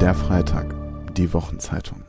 [0.00, 0.74] Der Freitag,
[1.14, 2.02] die Wochenzeitung.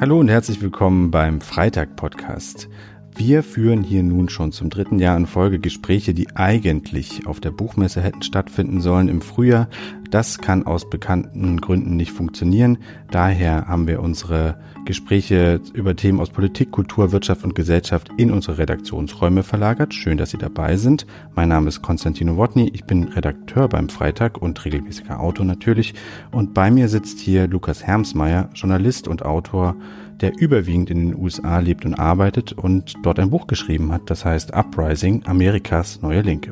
[0.00, 2.68] Hallo und herzlich willkommen beim Freitag-Podcast.
[3.16, 7.52] Wir führen hier nun schon zum dritten Jahr in Folge Gespräche, die eigentlich auf der
[7.52, 9.68] Buchmesse hätten stattfinden sollen im Frühjahr.
[10.10, 12.78] Das kann aus bekannten Gründen nicht funktionieren.
[13.12, 18.58] Daher haben wir unsere Gespräche über Themen aus Politik, Kultur, Wirtschaft und Gesellschaft in unsere
[18.58, 19.94] Redaktionsräume verlagert.
[19.94, 21.06] Schön, dass Sie dabei sind.
[21.36, 22.68] Mein Name ist Konstantino Wotny.
[22.74, 25.94] Ich bin Redakteur beim Freitag und regelmäßiger Autor natürlich.
[26.32, 29.76] Und bei mir sitzt hier Lukas Hermsmeier, Journalist und Autor
[30.24, 34.24] der überwiegend in den USA lebt und arbeitet und dort ein Buch geschrieben hat, das
[34.24, 36.50] heißt Uprising, Amerikas neue Linke.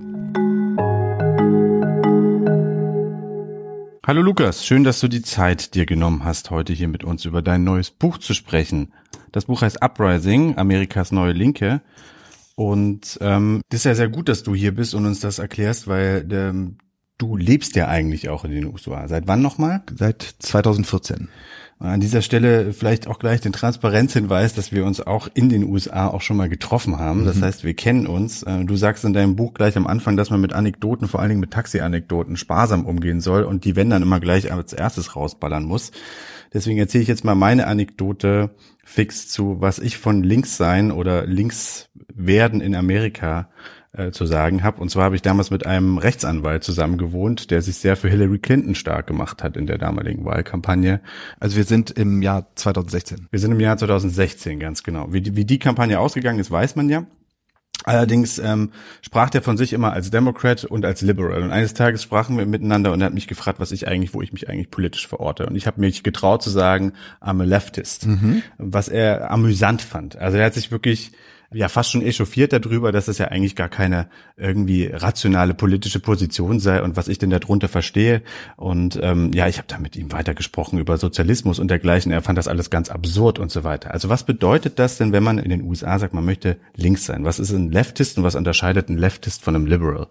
[4.07, 7.41] Hallo Lukas, schön, dass du die Zeit dir genommen hast, heute hier mit uns über
[7.41, 8.93] dein neues Buch zu sprechen.
[9.31, 11.81] Das Buch heißt Uprising, Amerikas neue Linke.
[12.57, 15.89] Und ähm, das ist ja sehr gut, dass du hier bist und uns das erklärst,
[15.89, 16.77] weil ähm,
[17.17, 19.09] du lebst ja eigentlich auch in den USA.
[19.09, 19.83] Seit wann nochmal?
[19.97, 21.31] Seit 2014.
[21.83, 26.07] An dieser Stelle vielleicht auch gleich den Transparenzhinweis, dass wir uns auch in den USA
[26.07, 27.25] auch schon mal getroffen haben.
[27.25, 27.43] Das mhm.
[27.43, 28.45] heißt, wir kennen uns.
[28.45, 31.31] Äh, du sagst in deinem Buch gleich am Anfang, dass man mit Anekdoten, vor allen
[31.31, 35.65] Dingen mit Taxi-Anekdoten, sparsam umgehen soll und die wenn dann immer gleich als erstes rausballern
[35.65, 35.91] muss.
[36.55, 38.51] Deswegen erzähle ich jetzt mal meine Anekdote
[38.85, 43.49] fix zu, was ich von links sein oder links werden in Amerika
[43.93, 44.81] äh, zu sagen habe.
[44.81, 48.39] Und zwar habe ich damals mit einem Rechtsanwalt zusammen gewohnt, der sich sehr für Hillary
[48.39, 51.01] Clinton stark gemacht hat in der damaligen Wahlkampagne.
[51.41, 53.29] Also wir sind im Jahr 2016.
[53.31, 55.13] Wir sind im Jahr 2016, ganz genau.
[55.13, 57.07] Wie die, wie die Kampagne ausgegangen ist, weiß man ja.
[57.85, 58.71] Allerdings ähm,
[59.01, 61.43] sprach der von sich immer als Democrat und als Liberal.
[61.43, 64.23] Und eines Tages sprachen wir miteinander und er hat mich gefragt, was ich eigentlich, wo
[64.23, 65.47] ich mich eigentlich politisch verorte.
[65.47, 68.43] Und ich habe mich getraut zu sagen, I'm a leftist, mhm.
[68.59, 70.17] was er amüsant fand.
[70.17, 71.13] Also er hat sich wirklich
[71.55, 76.61] ja fast schon echauffiert darüber, dass es ja eigentlich gar keine irgendwie rationale politische Position
[76.61, 78.23] sei und was ich denn darunter verstehe.
[78.57, 82.13] Und ähm, ja, ich habe da mit ihm weitergesprochen über Sozialismus und dergleichen.
[82.13, 83.93] Er fand das alles ganz absurd und so weiter.
[83.93, 87.25] Also was bedeutet das denn, wenn man in den USA sagt, man möchte links sein?
[87.25, 90.09] Was ist ein Leftist und was unterscheidet ein Leftist von einem Liberal?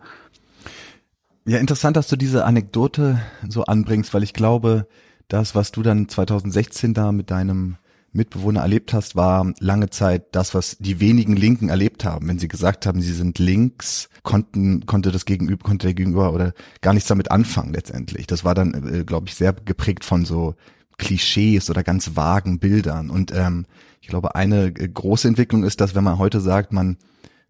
[1.46, 4.88] Ja, interessant, dass du diese Anekdote so anbringst, weil ich glaube,
[5.28, 7.78] das, was du dann 2016 da mit deinem
[8.14, 12.28] Mitbewohner erlebt hast, war lange Zeit das, was die wenigen Linken erlebt haben.
[12.28, 16.54] Wenn sie gesagt haben, sie sind links, konnten, konnte das Gegenüber, konnte der Gegenüber oder
[16.82, 18.28] gar nichts damit anfangen letztendlich.
[18.28, 20.56] Das war dann, äh, glaube ich, sehr geprägt von so
[20.98, 23.10] Klischees oder ganz vagen Bildern.
[23.10, 23.66] Und ähm,
[24.02, 26.98] ich glaube, eine äh, große Entwicklung ist, dass wenn man heute sagt, man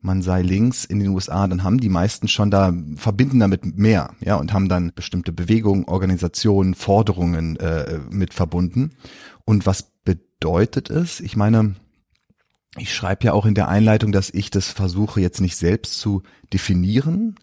[0.01, 4.15] man sei links in den USA, dann haben die meisten schon da verbinden damit mehr,
[4.19, 8.91] ja, und haben dann bestimmte Bewegungen, Organisationen, Forderungen äh, mit verbunden.
[9.45, 9.90] Und was
[10.41, 11.19] bedeutet es?
[11.19, 11.75] Ich meine,
[12.75, 16.23] ich schreibe ja auch in der Einleitung, dass ich das versuche jetzt nicht selbst zu
[16.51, 17.35] definieren,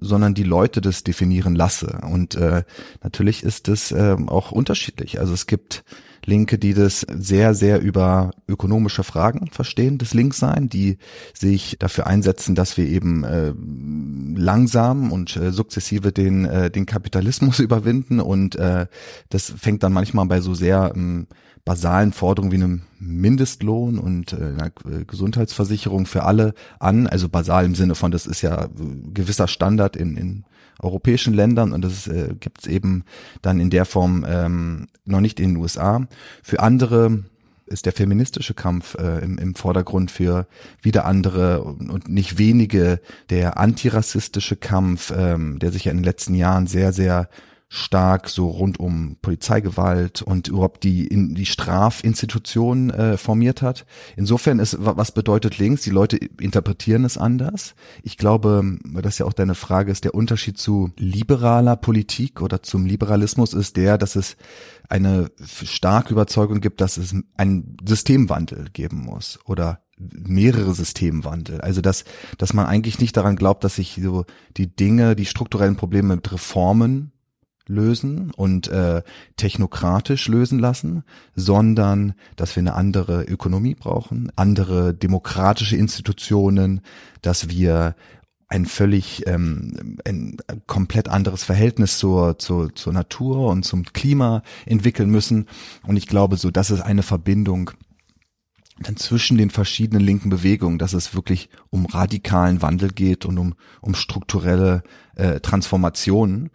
[0.00, 1.98] sondern die Leute das definieren lasse.
[2.02, 2.64] Und äh,
[3.02, 5.20] natürlich ist das äh, auch unterschiedlich.
[5.20, 5.84] Also es gibt
[6.24, 10.98] Linke, die das sehr, sehr über ökonomische Fragen verstehen, das Linksein, die
[11.34, 13.52] sich dafür einsetzen, dass wir eben äh,
[14.34, 18.20] langsam und äh, sukzessive den, äh, den Kapitalismus überwinden.
[18.20, 18.86] Und äh,
[19.28, 21.26] das fängt dann manchmal bei so sehr ähm,
[21.64, 24.70] basalen Forderungen wie einem Mindestlohn und äh, einer
[25.06, 27.06] Gesundheitsversicherung für alle an.
[27.06, 28.68] Also basal im Sinne von, das ist ja
[29.12, 30.44] gewisser Standard in, in
[30.80, 33.04] europäischen Ländern und das äh, gibt es eben
[33.42, 36.06] dann in der Form ähm, noch nicht in den USA.
[36.42, 37.24] Für andere
[37.66, 40.46] ist der feministische Kampf äh, im, im Vordergrund für
[40.82, 43.00] wieder andere und, und nicht wenige.
[43.30, 47.28] Der antirassistische Kampf, ähm, der sich ja in den letzten Jahren sehr, sehr
[47.68, 53.86] stark so rund um Polizeigewalt und überhaupt die in die Strafinstitution äh, formiert hat.
[54.16, 55.82] Insofern ist was bedeutet links?
[55.82, 57.74] Die Leute interpretieren es anders.
[58.02, 62.62] Ich glaube, weil das ja auch deine Frage ist, der Unterschied zu liberaler Politik oder
[62.62, 64.36] zum Liberalismus ist der, dass es
[64.88, 65.32] eine
[65.64, 71.60] starke Überzeugung gibt, dass es einen Systemwandel geben muss oder mehrere Systemwandel.
[71.62, 72.04] Also dass,
[72.38, 74.24] dass man eigentlich nicht daran glaubt, dass sich so
[74.56, 77.12] die Dinge, die strukturellen Probleme mit Reformen
[77.68, 79.02] lösen und äh,
[79.36, 81.04] technokratisch lösen lassen,
[81.34, 86.80] sondern dass wir eine andere Ökonomie brauchen, andere demokratische Institutionen,
[87.22, 87.94] dass wir
[88.48, 90.36] ein völlig ähm, ein
[90.66, 95.46] komplett anderes Verhältnis zur, zur, zur Natur und zum Klima entwickeln müssen.
[95.84, 97.72] Und ich glaube, so das ist eine Verbindung
[98.78, 103.54] dann zwischen den verschiedenen linken Bewegungen, dass es wirklich um radikalen Wandel geht und um,
[103.80, 104.82] um strukturelle
[105.14, 106.50] äh, Transformationen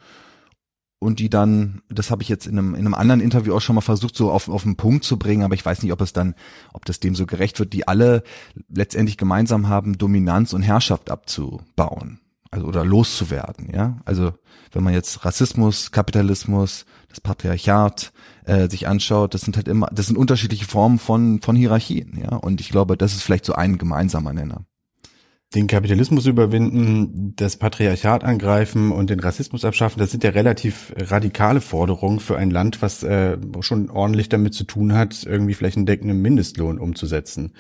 [1.01, 3.73] und die dann, das habe ich jetzt in einem, in einem anderen Interview auch schon
[3.73, 6.13] mal versucht, so auf, auf den Punkt zu bringen, aber ich weiß nicht, ob es
[6.13, 6.35] dann,
[6.73, 8.21] ob das dem so gerecht wird, die alle
[8.69, 12.19] letztendlich gemeinsam haben, Dominanz und Herrschaft abzubauen.
[12.51, 13.97] also oder loszuwerden, ja.
[14.05, 14.33] Also
[14.73, 18.13] wenn man jetzt Rassismus, Kapitalismus, das Patriarchat
[18.45, 22.35] äh, sich anschaut, das sind halt immer, das sind unterschiedliche Formen von von Hierarchien, ja.
[22.35, 24.65] Und ich glaube, das ist vielleicht so ein gemeinsamer Nenner
[25.53, 31.59] den Kapitalismus überwinden, das Patriarchat angreifen und den Rassismus abschaffen, das sind ja relativ radikale
[31.59, 35.85] Forderungen für ein Land, was äh, schon ordentlich damit zu tun hat, irgendwie vielleicht einen
[35.85, 37.51] deckenden Mindestlohn umzusetzen.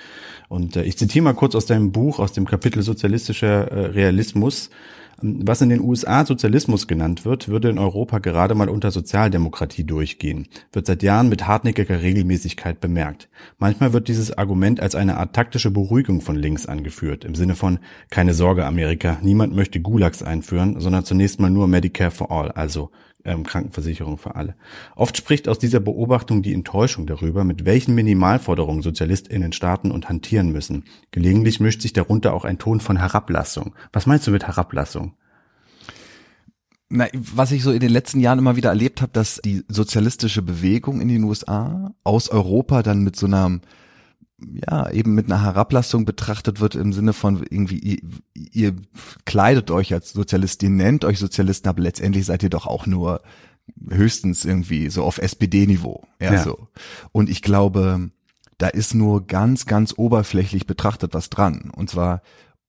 [0.47, 4.69] Und äh, ich zitiere mal kurz aus deinem Buch, aus dem Kapitel Sozialistischer äh, Realismus.
[5.23, 10.47] Was in den USA Sozialismus genannt wird, würde in Europa gerade mal unter Sozialdemokratie durchgehen,
[10.73, 13.29] wird seit Jahren mit hartnäckiger Regelmäßigkeit bemerkt.
[13.59, 17.79] Manchmal wird dieses Argument als eine Art taktische Beruhigung von links angeführt, im Sinne von
[18.09, 22.89] keine Sorge Amerika, niemand möchte Gulags einführen, sondern zunächst mal nur Medicare for All, also
[23.25, 24.55] ähm, Krankenversicherung für alle.
[24.95, 30.51] Oft spricht aus dieser Beobachtung die Enttäuschung darüber, mit welchen Minimalforderungen SozialistInnen starten und hantieren
[30.51, 30.85] müssen.
[31.11, 33.75] Gelegentlich mischt sich darunter auch ein Ton von Herablassung.
[33.93, 35.13] Was meinst du mit Herablassung?
[36.89, 40.41] Na, was ich so in den letzten Jahren immer wieder erlebt habe, dass die sozialistische
[40.41, 43.61] Bewegung in den USA aus Europa dann mit so einer
[44.67, 47.99] ja, eben mit einer Herablassung betrachtet wird im Sinne von irgendwie, ihr,
[48.33, 48.75] ihr
[49.25, 53.21] kleidet euch als Sozialist, ihr nennt euch Sozialisten, aber letztendlich seid ihr doch auch nur
[53.89, 56.03] höchstens irgendwie so auf SPD-Niveau.
[56.19, 56.67] Ja, ja, so.
[57.11, 58.11] Und ich glaube,
[58.57, 61.71] da ist nur ganz, ganz oberflächlich betrachtet was dran.
[61.75, 62.21] Und zwar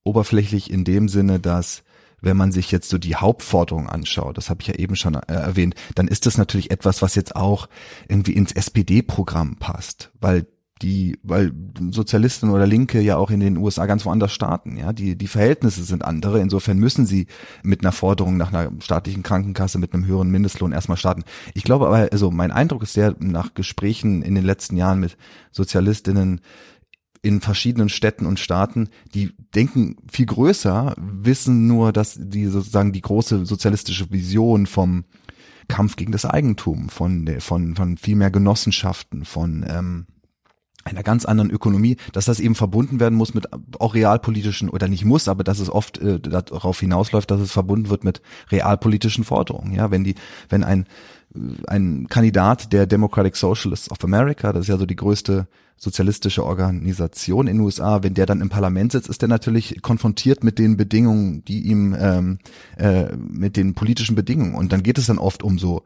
[0.05, 1.83] oberflächlich in dem Sinne, dass
[2.23, 5.21] wenn man sich jetzt so die Hauptforderung anschaut, das habe ich ja eben schon äh,
[5.27, 7.69] erwähnt, dann ist das natürlich etwas, was jetzt auch
[8.09, 10.47] irgendwie ins SPD-Programm passt, weil
[10.83, 11.53] die, weil
[11.91, 15.85] Sozialisten oder Linke ja auch in den USA ganz woanders starten, ja, die, die Verhältnisse
[15.85, 17.27] sind andere, insofern müssen sie
[17.63, 21.25] mit einer Forderung nach einer staatlichen Krankenkasse mit einem höheren Mindestlohn erstmal starten.
[21.55, 25.17] Ich glaube aber, also mein Eindruck ist der, nach Gesprächen in den letzten Jahren mit
[25.53, 26.41] Sozialistinnen,
[27.25, 33.01] in verschiedenen Städten und Staaten, die denken viel größer, wissen nur, dass die sozusagen die
[33.01, 35.05] große sozialistische Vision vom
[35.69, 40.07] Kampf gegen das Eigentum, von, von, von viel mehr Genossenschaften, von ähm,
[40.85, 43.47] einer ganz anderen Ökonomie, dass das eben verbunden werden muss mit
[43.79, 47.89] auch realpolitischen oder nicht muss, aber dass es oft äh, darauf hinausläuft, dass es verbunden
[47.89, 49.73] wird mit realpolitischen Forderungen.
[49.73, 50.15] Ja, wenn die,
[50.49, 50.87] wenn ein
[51.35, 55.47] äh, ein Kandidat der Democratic Socialists of America, das ist ja so die größte
[55.77, 60.45] sozialistische Organisation in den USA, wenn der dann im Parlament sitzt, ist der natürlich konfrontiert
[60.45, 62.39] mit den Bedingungen, die ihm ähm,
[62.77, 64.55] äh, mit den politischen Bedingungen.
[64.55, 65.83] Und dann geht es dann oft um so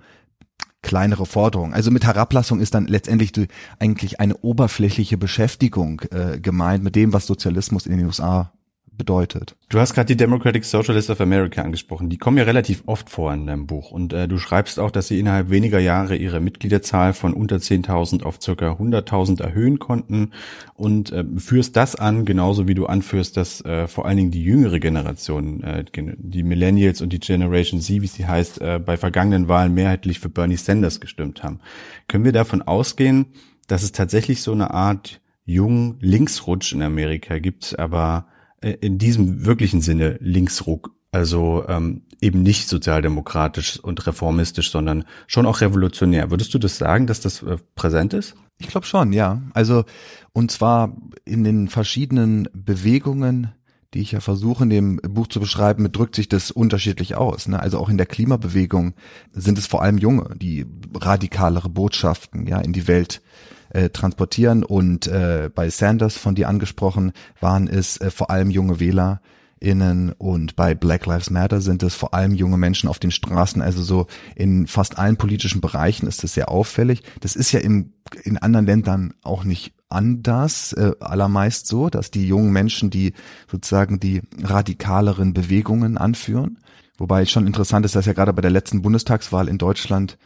[0.82, 1.75] kleinere Forderungen.
[1.75, 7.12] Also mit Herablassung ist dann letztendlich die, eigentlich eine oberflächliche Beschäftigung äh, gemeint mit dem,
[7.12, 8.52] was Sozialismus in den USA
[8.96, 9.56] bedeutet.
[9.69, 12.08] Du hast gerade die Democratic Socialists of America angesprochen.
[12.08, 13.90] Die kommen ja relativ oft vor in deinem Buch.
[13.90, 18.22] Und äh, du schreibst auch, dass sie innerhalb weniger Jahre ihre Mitgliederzahl von unter 10.000
[18.22, 20.32] auf circa 100.000 erhöhen konnten
[20.75, 24.43] und äh, führst das an, genauso wie du anführst, dass äh, vor allen Dingen die
[24.43, 29.49] jüngere Generation, äh, die Millennials und die Generation Z, wie sie heißt, äh, bei vergangenen
[29.49, 31.60] Wahlen mehrheitlich für Bernie Sanders gestimmt haben.
[32.08, 33.26] Können wir davon ausgehen,
[33.66, 38.26] dass es tatsächlich so eine Art jungen Linksrutsch in Amerika gibt, aber
[38.60, 45.60] in diesem wirklichen Sinne Linksruck, also ähm, eben nicht sozialdemokratisch und reformistisch, sondern schon auch
[45.60, 46.30] revolutionär.
[46.30, 48.34] Würdest du das sagen, dass das äh, präsent ist?
[48.58, 49.42] Ich glaube schon, ja.
[49.52, 49.84] Also
[50.32, 53.52] und zwar in den verschiedenen Bewegungen,
[53.92, 57.48] die ich ja versuche in dem Buch zu beschreiben, drückt sich das unterschiedlich aus.
[57.48, 57.60] Ne?
[57.60, 58.94] Also auch in der Klimabewegung
[59.32, 63.55] sind es vor allem Junge, die radikalere Botschaften ja in die Welt äh,
[63.90, 64.64] transportieren.
[64.64, 69.21] Und äh, bei Sanders, von dir angesprochen, waren es äh, vor allem junge Wähler,
[69.59, 73.62] innen und bei Black Lives Matter sind es vor allem junge Menschen auf den Straßen,
[73.62, 77.02] also so in fast allen politischen Bereichen ist das sehr auffällig.
[77.21, 77.92] Das ist ja im,
[78.23, 83.14] in anderen Ländern auch nicht anders, äh, allermeist so, dass die jungen Menschen, die
[83.50, 86.59] sozusagen die radikaleren Bewegungen anführen,
[86.99, 90.18] wobei schon interessant ist, dass ja gerade bei der letzten Bundestagswahl in Deutschland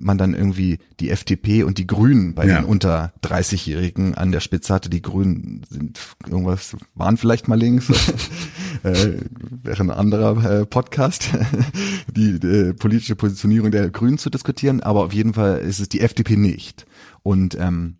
[0.00, 2.60] man dann irgendwie die FDP und die Grünen bei ja.
[2.60, 4.90] den unter 30-Jährigen an der Spitze hatte.
[4.90, 7.88] Die Grünen sind irgendwas, waren vielleicht mal links,
[8.82, 11.30] äh, wäre ein anderer äh, Podcast,
[12.16, 16.00] die äh, politische Positionierung der Grünen zu diskutieren, aber auf jeden Fall ist es die
[16.00, 16.86] FDP nicht.
[17.22, 17.96] Und ähm,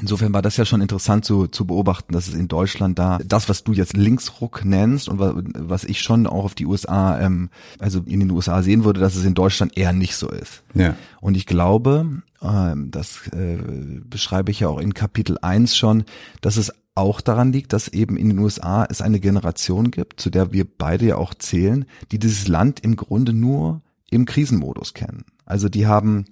[0.00, 3.48] Insofern war das ja schon interessant zu, zu beobachten, dass es in Deutschland da das,
[3.48, 8.00] was du jetzt Linksruck nennst und was ich schon auch auf die USA, ähm, also
[8.06, 10.62] in den USA sehen würde, dass es in Deutschland eher nicht so ist.
[10.74, 10.96] Ja.
[11.20, 13.58] Und ich glaube, ähm, das äh,
[14.04, 16.04] beschreibe ich ja auch in Kapitel 1 schon,
[16.40, 20.30] dass es auch daran liegt, dass eben in den USA es eine Generation gibt, zu
[20.30, 25.24] der wir beide ja auch zählen, die dieses Land im Grunde nur im Krisenmodus kennen.
[25.46, 26.26] Also die haben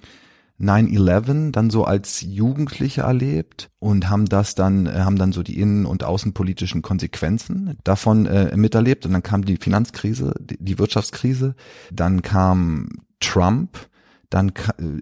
[0.60, 5.60] 9-11 dann so als Jugendliche erlebt und haben das dann, äh, haben dann so die
[5.60, 9.06] innen- und außenpolitischen Konsequenzen davon äh, miterlebt.
[9.06, 11.54] Und dann kam die Finanzkrise, die, die Wirtschaftskrise,
[11.92, 12.88] dann kam
[13.20, 13.88] Trump,
[14.30, 14.52] dann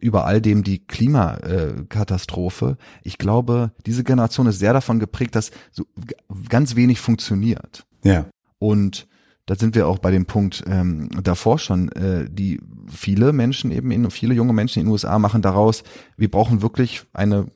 [0.00, 2.76] über all dem die Klimakatastrophe.
[3.02, 5.84] Ich glaube, diese Generation ist sehr davon geprägt, dass so
[6.48, 7.86] ganz wenig funktioniert.
[8.04, 8.26] Ja.
[8.58, 9.08] Und
[9.46, 13.90] da sind wir auch bei dem Punkt ähm, davor schon, äh, die viele Menschen eben
[13.90, 15.82] in, viele junge Menschen in den USA machen daraus,
[16.16, 17.46] wir brauchen wirklich eine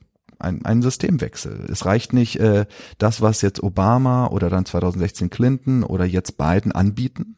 [0.41, 1.67] ein, einen Systemwechsel.
[1.71, 2.65] Es reicht nicht äh,
[2.97, 7.35] das, was jetzt Obama oder dann 2016 Clinton oder jetzt Biden anbieten,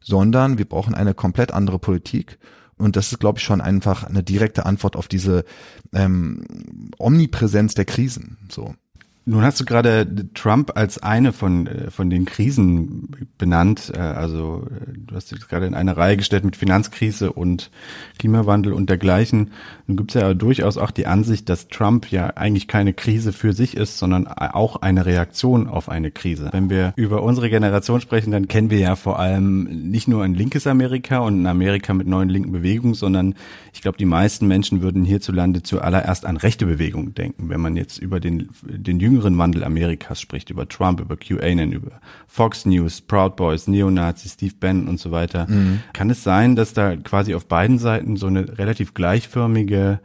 [0.00, 2.38] sondern wir brauchen eine komplett andere Politik.
[2.76, 5.44] Und das ist, glaube ich, schon einfach eine direkte Antwort auf diese
[5.92, 6.42] ähm,
[6.98, 8.38] Omnipräsenz der Krisen.
[8.50, 8.74] So.
[9.30, 13.92] Nun hast du gerade Trump als eine von, äh, von den Krisen benannt.
[13.94, 17.70] Äh, also äh, du hast dich gerade in eine Reihe gestellt mit Finanzkrise und
[18.18, 19.52] Klimawandel und dergleichen.
[19.86, 23.52] Nun gibt es ja durchaus auch die Ansicht, dass Trump ja eigentlich keine Krise für
[23.52, 26.48] sich ist, sondern auch eine Reaktion auf eine Krise.
[26.50, 30.34] Wenn wir über unsere Generation sprechen, dann kennen wir ja vor allem nicht nur ein
[30.34, 33.36] linkes Amerika und ein Amerika mit neuen linken Bewegungen, sondern
[33.72, 37.98] ich glaube, die meisten Menschen würden hierzulande zuallererst an rechte Bewegungen denken, wenn man jetzt
[37.98, 43.36] über den, den jüngeren Wandel Amerikas spricht, über Trump, über QAnon, über Fox News, Proud
[43.36, 45.46] Boys, Neonazis, Steve Bannon und so weiter.
[45.48, 45.82] Mhm.
[45.92, 50.00] Kann es sein, dass da quasi auf beiden Seiten so eine relativ gleichförmige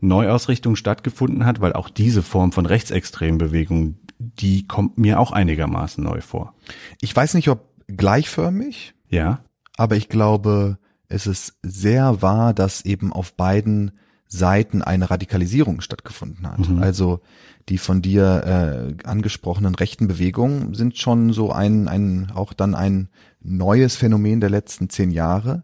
[0.00, 6.02] Neuausrichtung stattgefunden hat, weil auch diese Form von rechtsextremen Bewegungen, die kommt mir auch einigermaßen
[6.02, 6.54] neu vor.
[7.00, 8.94] Ich weiß nicht, ob gleichförmig.
[9.08, 9.40] Ja.
[9.76, 13.92] Aber ich glaube, es ist sehr wahr, dass eben auf beiden
[14.36, 16.68] Seiten eine Radikalisierung stattgefunden hat.
[16.68, 16.82] Mhm.
[16.82, 17.20] Also
[17.68, 23.08] die von dir äh, angesprochenen rechten Bewegungen sind schon so ein, ein auch dann ein
[23.40, 25.62] neues Phänomen der letzten zehn Jahre.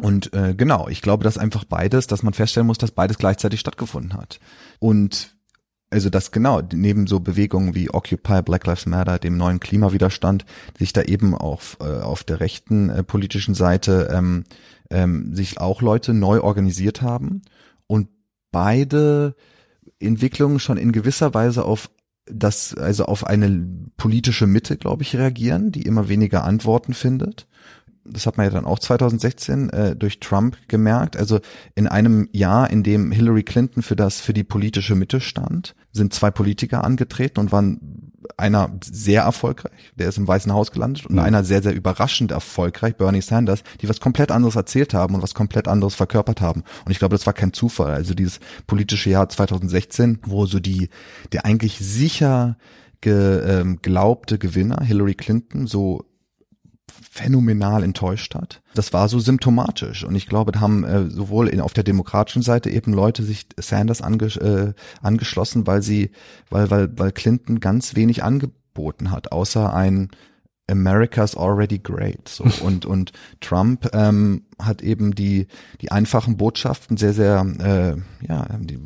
[0.00, 3.60] Und äh, genau, ich glaube, dass einfach beides, dass man feststellen muss, dass beides gleichzeitig
[3.60, 4.40] stattgefunden hat.
[4.78, 5.34] Und
[5.90, 10.44] also das genau, neben so Bewegungen wie Occupy, Black Lives Matter, dem neuen Klimawiderstand,
[10.78, 14.44] sich da eben auf, äh, auf der rechten äh, politischen Seite ähm,
[14.90, 17.42] ähm, sich auch Leute neu organisiert haben
[18.56, 19.34] beide
[20.00, 21.90] Entwicklungen schon in gewisser Weise auf
[22.24, 27.46] das, also auf eine politische Mitte, glaube ich, reagieren, die immer weniger Antworten findet.
[28.02, 31.18] Das hat man ja dann auch 2016 äh, durch Trump gemerkt.
[31.18, 31.40] Also
[31.74, 36.14] in einem Jahr, in dem Hillary Clinton für das, für die politische Mitte stand, sind
[36.14, 41.14] zwei Politiker angetreten und waren einer sehr erfolgreich, der ist im Weißen Haus gelandet, und
[41.14, 41.20] mhm.
[41.20, 45.34] einer sehr, sehr überraschend erfolgreich, Bernie Sanders, die was komplett anderes erzählt haben und was
[45.34, 46.62] komplett anderes verkörpert haben.
[46.84, 47.92] Und ich glaube, das war kein Zufall.
[47.92, 50.88] Also dieses politische Jahr 2016, wo so die,
[51.32, 52.56] der eigentlich sicher
[53.00, 56.04] geglaubte ähm, Gewinner, Hillary Clinton, so
[57.10, 58.62] phänomenal enttäuscht hat.
[58.74, 62.42] Das war so symptomatisch und ich glaube, da haben äh, sowohl in, auf der demokratischen
[62.42, 66.10] Seite eben Leute sich Sanders ange, äh, angeschlossen, weil sie,
[66.50, 70.10] weil, weil, weil Clinton ganz wenig angeboten hat, außer ein
[70.68, 72.28] America's already great.
[72.28, 72.44] So.
[72.60, 75.46] Und, und Trump ähm, hat eben die,
[75.80, 78.78] die einfachen Botschaften sehr, sehr, äh, ja, die,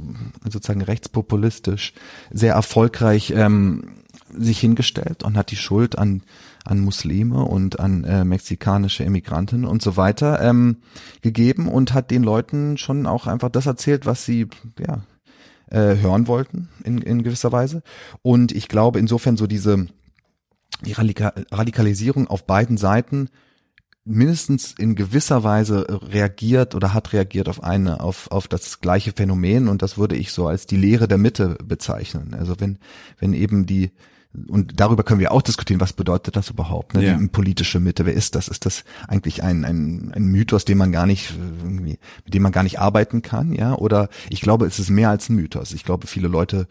[0.44, 1.94] sozusagen rechtspopulistisch,
[2.30, 3.94] sehr erfolgreich ähm,
[4.36, 6.22] sich hingestellt und hat die Schuld an
[6.64, 10.78] an Muslime und an äh, mexikanische Immigranten und so weiter ähm,
[11.22, 14.48] gegeben und hat den Leuten schon auch einfach das erzählt, was sie
[14.78, 15.02] ja
[15.70, 17.82] äh, hören wollten in, in gewisser Weise.
[18.22, 19.86] Und ich glaube insofern so diese
[20.84, 23.28] die Radika Radikalisierung auf beiden Seiten
[24.04, 29.68] mindestens in gewisser Weise reagiert oder hat reagiert auf eine, auf, auf das gleiche Phänomen
[29.68, 32.34] und das würde ich so als die Lehre der Mitte bezeichnen.
[32.34, 32.78] Also wenn,
[33.18, 33.90] wenn eben die,
[34.48, 37.04] und darüber können wir auch diskutieren, was bedeutet das überhaupt, ne?
[37.04, 37.16] Ja.
[37.16, 38.46] Die politische Mitte, wer ist das?
[38.46, 41.34] Ist das eigentlich ein, ein, ein Mythos, den man gar nicht,
[41.64, 43.74] irgendwie, mit dem man gar nicht arbeiten kann, ja?
[43.74, 45.72] Oder ich glaube, es ist mehr als ein Mythos.
[45.72, 46.68] Ich glaube, viele Leute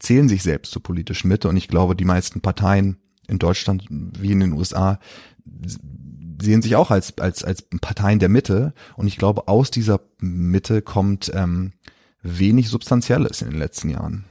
[0.00, 2.96] zählen sich selbst zur politischen Mitte und ich glaube, die meisten Parteien
[3.28, 4.98] in Deutschland wie in den USA
[6.40, 10.82] sehen sich auch als, als, als Parteien der Mitte und ich glaube, aus dieser Mitte
[10.82, 11.72] kommt ähm,
[12.22, 14.24] wenig Substanzielles in den letzten Jahren.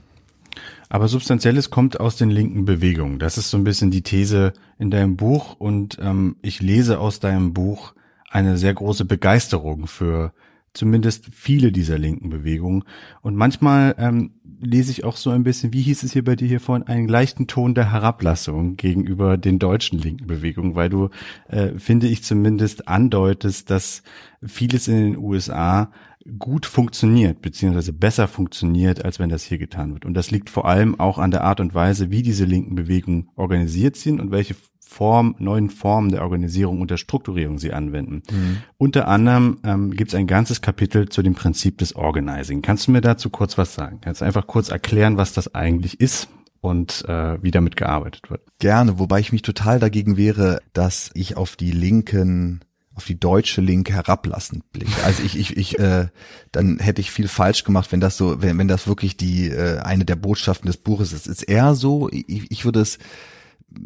[0.90, 3.20] Aber Substanzielles kommt aus den linken Bewegungen.
[3.20, 7.20] Das ist so ein bisschen die These in deinem Buch und ähm, ich lese aus
[7.20, 7.94] deinem Buch
[8.30, 10.34] eine sehr große Begeisterung für
[10.76, 12.84] zumindest viele dieser linken Bewegungen.
[13.22, 16.48] Und manchmal ähm, lese ich auch so ein bisschen, wie hieß es hier bei dir
[16.48, 21.10] hier vorhin, einen leichten Ton der Herablassung gegenüber den deutschen linken Bewegungen, weil du,
[21.48, 24.04] äh, finde ich zumindest, andeutest, dass
[24.44, 25.92] vieles in den USA
[26.40, 30.06] gut funktioniert, beziehungsweise besser funktioniert, als wenn das hier getan wird.
[30.06, 33.30] Und das liegt vor allem auch an der Art und Weise, wie diese linken Bewegungen
[33.36, 34.56] organisiert sind und welche
[34.88, 38.24] Form, neuen Formen der Organisierung und der Strukturierung sie anwenden.
[38.32, 38.58] Mhm.
[38.78, 42.62] Unter anderem ähm, gibt es ein ganzes Kapitel zu dem Prinzip des Organizing.
[42.62, 44.00] Kannst du mir dazu kurz was sagen?
[44.02, 46.30] Kannst du einfach kurz erklären, was das eigentlich ist
[46.62, 48.42] und äh, wie damit gearbeitet wird?
[48.60, 52.62] Gerne, wobei ich mich total dagegen wäre, dass ich auf die linken
[52.96, 55.04] auf die deutsche Linke herablassend blicke.
[55.04, 56.08] Also ich, ich, ich, äh,
[56.52, 59.80] dann hätte ich viel falsch gemacht, wenn das so, wenn, wenn das wirklich die äh,
[59.80, 61.28] eine der Botschaften des Buches ist.
[61.28, 62.98] Ist eher so, ich, ich würde es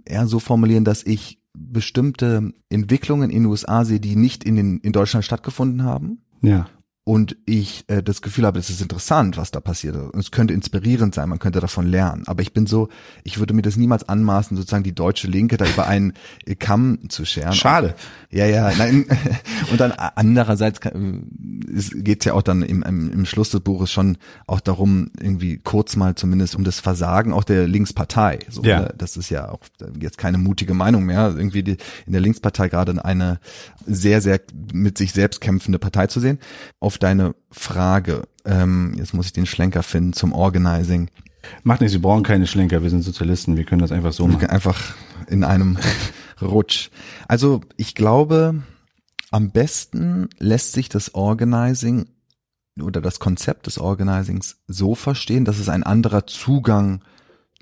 [0.05, 4.79] eher so formulieren, dass ich bestimmte Entwicklungen in den USA sehe, die nicht in den
[4.79, 6.21] in Deutschland stattgefunden haben.
[6.41, 6.69] Ja
[7.09, 9.95] und ich äh, das Gefühl habe, es ist interessant, was da passiert.
[9.95, 12.27] Und es könnte inspirierend sein, man könnte davon lernen.
[12.27, 12.87] Aber ich bin so,
[13.23, 16.13] ich würde mir das niemals anmaßen, sozusagen die deutsche Linke da über einen
[16.59, 17.53] Kamm zu scheren.
[17.53, 17.95] Schade.
[18.29, 19.07] Ja, ja, nein.
[19.71, 20.81] Und dann andererseits
[21.75, 25.57] es geht ja auch dann im, im, im Schluss des Buches schon auch darum, irgendwie
[25.57, 28.37] kurz mal zumindest um das Versagen auch der Linkspartei.
[28.49, 28.81] So, ja.
[28.81, 28.93] Ne?
[28.95, 29.61] Das ist ja auch
[29.99, 33.39] jetzt keine mutige Meinung mehr, irgendwie die, in der Linkspartei gerade eine
[33.87, 34.39] sehr, sehr
[34.71, 36.37] mit sich selbst kämpfende Partei zu sehen.
[36.79, 41.09] Auf deine Frage, ähm, jetzt muss ich den Schlenker finden zum Organizing.
[41.63, 44.47] Macht nichts, wir brauchen keine Schlenker, wir sind Sozialisten, wir können das einfach so machen.
[44.47, 44.93] Einfach
[45.27, 45.77] in einem
[46.41, 46.89] Rutsch.
[47.27, 48.61] Also ich glaube,
[49.31, 52.07] am besten lässt sich das Organizing
[52.81, 57.03] oder das Konzept des Organizings so verstehen, dass es ein anderer Zugang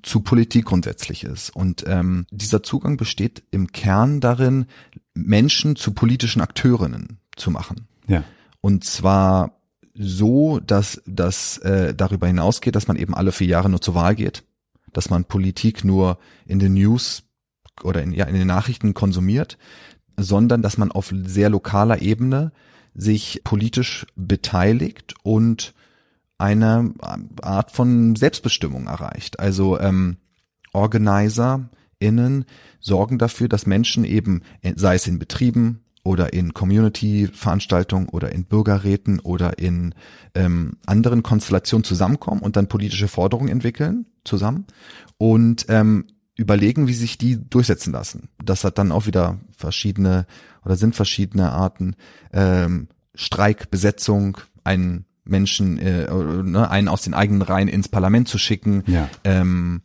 [0.03, 1.49] zu Politik grundsätzlich ist.
[1.49, 4.67] Und ähm, dieser Zugang besteht im Kern darin,
[5.13, 7.87] Menschen zu politischen Akteurinnen zu machen.
[8.07, 8.23] Ja.
[8.67, 9.61] Und zwar
[9.93, 14.13] so, dass das äh, darüber hinausgeht, dass man eben alle vier Jahre nur zur Wahl
[14.13, 14.43] geht,
[14.91, 17.23] dass man Politik nur in den News
[17.81, 19.57] oder in, ja, in den Nachrichten konsumiert,
[20.17, 22.51] sondern dass man auf sehr lokaler Ebene
[22.93, 25.73] sich politisch beteiligt und
[26.37, 26.93] eine
[27.41, 29.39] Art von Selbstbestimmung erreicht.
[29.39, 30.17] Also ähm,
[30.73, 31.69] Organizer
[31.99, 32.43] innen
[32.81, 34.41] sorgen dafür, dass Menschen eben,
[34.75, 39.93] sei es in Betrieben, oder in Community-Veranstaltungen oder in Bürgerräten oder in
[40.35, 44.65] ähm, anderen Konstellationen zusammenkommen und dann politische Forderungen entwickeln zusammen
[45.17, 46.05] und ähm,
[46.37, 48.29] überlegen, wie sich die durchsetzen lassen.
[48.41, 50.25] Das hat dann auch wieder verschiedene
[50.63, 51.95] oder sind verschiedene Arten
[52.31, 58.37] ähm, Streik, Besetzung, einen Menschen, äh, ne, einen aus den eigenen Reihen ins Parlament zu
[58.37, 59.09] schicken, ja.
[59.25, 59.81] ähm,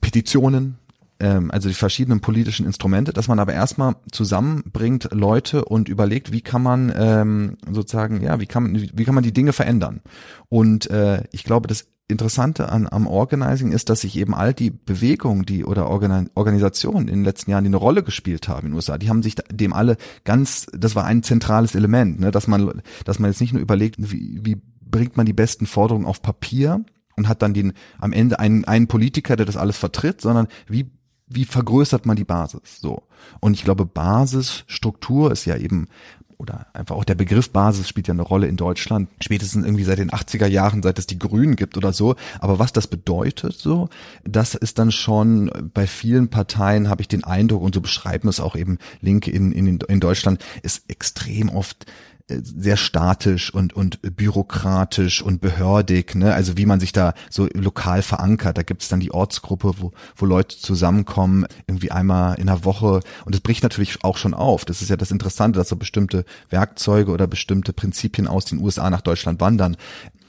[0.00, 0.78] Petitionen,
[1.24, 6.42] ähm, also die verschiedenen politischen Instrumente, dass man aber erstmal zusammenbringt Leute und überlegt, wie
[6.42, 10.02] kann man ähm, sozusagen, ja, wie kann man, wie kann man die Dinge verändern?
[10.50, 14.70] Und äh, ich glaube, das Interessante an, am Organizing ist, dass sich eben all die
[14.70, 18.72] Bewegungen, die oder Organ Organisationen in den letzten Jahren, die eine Rolle gespielt haben in
[18.72, 22.46] den USA, die haben sich dem alle ganz, das war ein zentrales Element, ne, dass
[22.46, 26.20] man, dass man jetzt nicht nur überlegt, wie, wie bringt man die besten Forderungen auf
[26.20, 26.84] Papier
[27.16, 30.90] und hat dann den am Ende einen, einen Politiker, der das alles vertritt, sondern wie
[31.26, 32.80] wie vergrößert man die Basis?
[32.80, 33.04] So.
[33.40, 35.88] Und ich glaube, Basisstruktur ist ja eben
[36.36, 39.98] oder einfach auch der Begriff Basis spielt ja eine Rolle in Deutschland, spätestens irgendwie seit
[39.98, 42.16] den 80er Jahren, seit es die Grünen gibt oder so.
[42.40, 43.88] Aber was das bedeutet so,
[44.24, 48.40] das ist dann schon bei vielen Parteien, habe ich den Eindruck, und so beschreiben es
[48.40, 51.86] auch eben Linke in, in, in Deutschland, ist extrem oft
[52.28, 56.32] sehr statisch und und bürokratisch und behördig, ne?
[56.32, 58.56] Also wie man sich da so lokal verankert.
[58.56, 63.00] Da gibt's dann die Ortsgruppe, wo wo Leute zusammenkommen, irgendwie einmal in der Woche.
[63.26, 64.64] Und das bricht natürlich auch schon auf.
[64.64, 68.88] Das ist ja das Interessante, dass so bestimmte Werkzeuge oder bestimmte Prinzipien aus den USA
[68.88, 69.76] nach Deutschland wandern.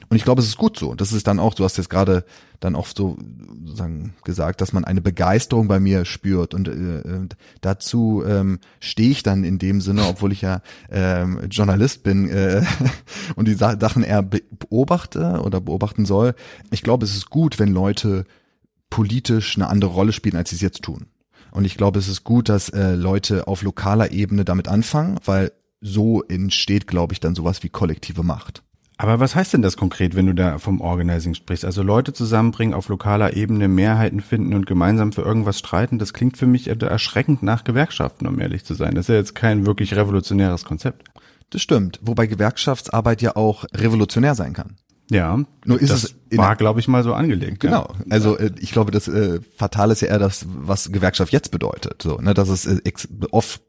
[0.09, 0.93] Und ich glaube, es ist gut so.
[0.93, 2.25] Das ist dann auch, du hast jetzt gerade
[2.59, 3.17] dann oft so
[3.65, 6.53] sagen, gesagt, dass man eine Begeisterung bei mir spürt.
[6.53, 7.27] Und äh
[7.61, 12.63] dazu ähm, stehe ich dann in dem Sinne, obwohl ich ja ähm, Journalist bin äh,
[13.35, 16.35] und die Sachen eher beobachte oder beobachten soll.
[16.71, 18.25] Ich glaube, es ist gut, wenn Leute
[18.89, 21.07] politisch eine andere Rolle spielen, als sie es jetzt tun.
[21.51, 25.51] Und ich glaube, es ist gut, dass äh, Leute auf lokaler Ebene damit anfangen, weil
[25.79, 28.64] so entsteht, glaube ich, dann sowas wie kollektive Macht.
[28.97, 31.65] Aber was heißt denn das konkret, wenn du da vom Organizing sprichst?
[31.65, 36.37] Also Leute zusammenbringen, auf lokaler Ebene Mehrheiten finden und gemeinsam für irgendwas streiten, das klingt
[36.37, 38.95] für mich erschreckend nach Gewerkschaften, um ehrlich zu sein.
[38.95, 41.09] Das ist ja jetzt kein wirklich revolutionäres Konzept.
[41.49, 44.77] Das stimmt, wobei Gewerkschaftsarbeit ja auch revolutionär sein kann.
[45.11, 47.59] Ja, nur ist das es war, glaube ich, mal so angelegt.
[47.59, 47.93] Genau.
[47.99, 48.05] Ja.
[48.09, 52.01] Also äh, ich glaube, das äh, Fatale ist ja eher das, was Gewerkschaft jetzt bedeutet.
[52.01, 52.81] So, ne, dass es äh,
[53.29, 53.61] oft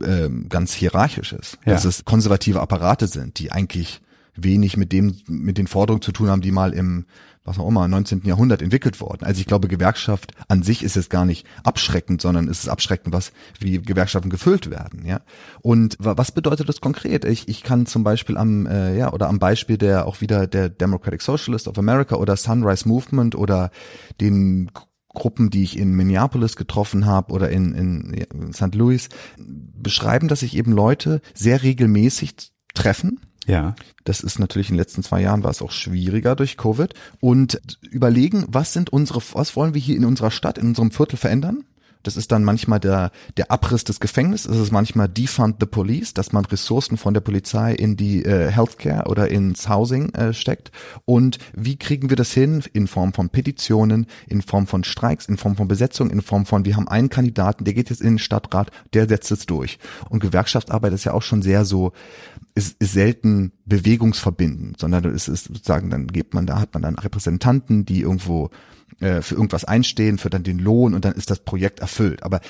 [0.00, 1.72] äh, ganz hierarchisch ist, ja.
[1.72, 4.00] dass es konservative Apparate sind, die eigentlich
[4.44, 7.06] wenig mit dem, mit den Forderungen zu tun haben, die mal im,
[7.44, 8.22] was auch immer, 19.
[8.24, 9.24] Jahrhundert entwickelt wurden.
[9.24, 13.14] Also ich glaube, Gewerkschaft an sich ist es gar nicht abschreckend, sondern es ist abschreckend,
[13.14, 15.20] was, wie Gewerkschaften gefüllt werden, ja.
[15.60, 17.24] Und was bedeutet das konkret?
[17.24, 20.68] Ich, ich kann zum Beispiel am, äh, ja, oder am Beispiel der, auch wieder der
[20.68, 23.70] Democratic Socialist of America oder Sunrise Movement oder
[24.20, 24.70] den
[25.14, 28.74] Gruppen, die ich in Minneapolis getroffen habe oder in, in St.
[28.74, 33.20] Louis, beschreiben, dass sich eben Leute sehr regelmäßig treffen.
[33.48, 33.74] Ja.
[34.04, 37.60] Das ist natürlich in den letzten zwei Jahren war es auch schwieriger durch Covid und
[37.90, 41.64] überlegen, was sind unsere, was wollen wir hier in unserer Stadt, in unserem Viertel verändern?
[42.08, 46.14] Das ist dann manchmal der, der Abriss des Gefängnisses, es ist manchmal Defund the Police,
[46.14, 50.72] dass man Ressourcen von der Polizei in die äh, Healthcare oder ins Housing äh, steckt.
[51.04, 52.64] Und wie kriegen wir das hin?
[52.72, 56.64] In Form von Petitionen, in Form von Streiks, in Form von Besetzung, in Form von,
[56.64, 59.78] wir haben einen Kandidaten, der geht jetzt in den Stadtrat, der setzt es durch.
[60.08, 61.92] Und Gewerkschaftsarbeit ist ja auch schon sehr so,
[62.54, 66.98] ist, ist selten bewegungsverbindend, sondern es ist sozusagen, dann gibt man, da hat man dann
[66.98, 68.48] Repräsentanten, die irgendwo
[69.00, 72.22] äh, für irgendwas einstehen, für dann den Lohn und dann ist das Projekt erfüllt.
[72.22, 72.40] Aber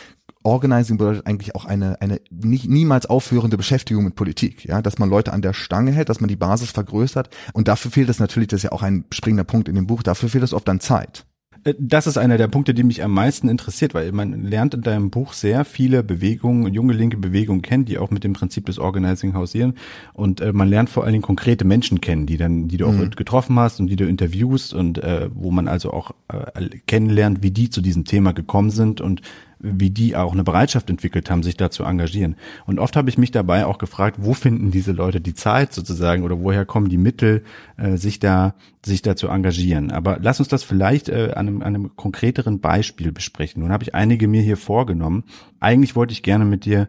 [0.45, 5.11] Organizing bedeutet eigentlich auch eine, eine nie, niemals aufhörende Beschäftigung mit Politik, ja, dass man
[5.11, 8.49] Leute an der Stange hält, dass man die Basis vergrößert und dafür fehlt es natürlich,
[8.49, 10.81] das ist ja auch ein springender Punkt in dem Buch, dafür fehlt es oft an
[10.81, 11.27] Zeit.
[11.69, 14.83] Äh, das ist einer der Punkte, die mich am meisten interessiert, weil man lernt in
[14.83, 18.79] deinem Buch sehr viele Bewegungen, junge linke Bewegungen kennen, die auch mit dem Prinzip des
[18.79, 19.75] Organizing hausieren.
[20.13, 23.01] Und äh, man lernt vor allen Dingen konkrete Menschen kennen, die dann, die du mhm.
[23.01, 27.43] auch getroffen hast und die du interviewst und äh, wo man also auch äh, kennenlernt,
[27.43, 29.23] wie die zu diesem Thema gekommen sind und
[29.61, 32.37] wie die auch eine Bereitschaft entwickelt haben, sich da zu engagieren.
[32.67, 36.23] Und oft habe ich mich dabei auch gefragt, wo finden diese Leute die Zeit sozusagen
[36.23, 37.43] oder woher kommen die Mittel,
[37.77, 39.91] äh, sich da sich da zu engagieren.
[39.91, 43.63] Aber lass uns das vielleicht äh, an, einem, an einem konkreteren Beispiel besprechen.
[43.63, 45.25] Nun habe ich einige mir hier vorgenommen.
[45.61, 46.89] Eigentlich wollte ich gerne mit dir,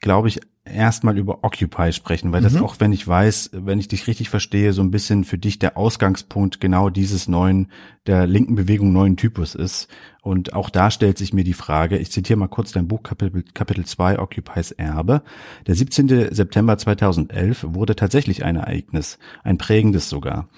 [0.00, 2.62] glaube ich, erstmal über Occupy sprechen, weil das mhm.
[2.62, 5.76] auch, wenn ich weiß, wenn ich dich richtig verstehe, so ein bisschen für dich der
[5.76, 7.70] Ausgangspunkt genau dieses neuen,
[8.06, 9.88] der linken Bewegung neuen Typus ist.
[10.22, 13.42] Und auch da stellt sich mir die Frage, ich zitiere mal kurz dein Buch Kapitel,
[13.54, 15.22] Kapitel 2 Occupy's Erbe.
[15.66, 16.34] Der 17.
[16.34, 20.48] September 2011 wurde tatsächlich ein Ereignis, ein prägendes sogar.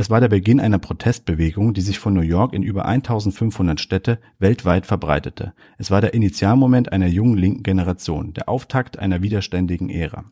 [0.00, 4.20] Es war der Beginn einer Protestbewegung, die sich von New York in über 1500 Städte
[4.38, 5.54] weltweit verbreitete.
[5.76, 10.26] Es war der Initialmoment einer jungen linken Generation, der Auftakt einer widerständigen Ära.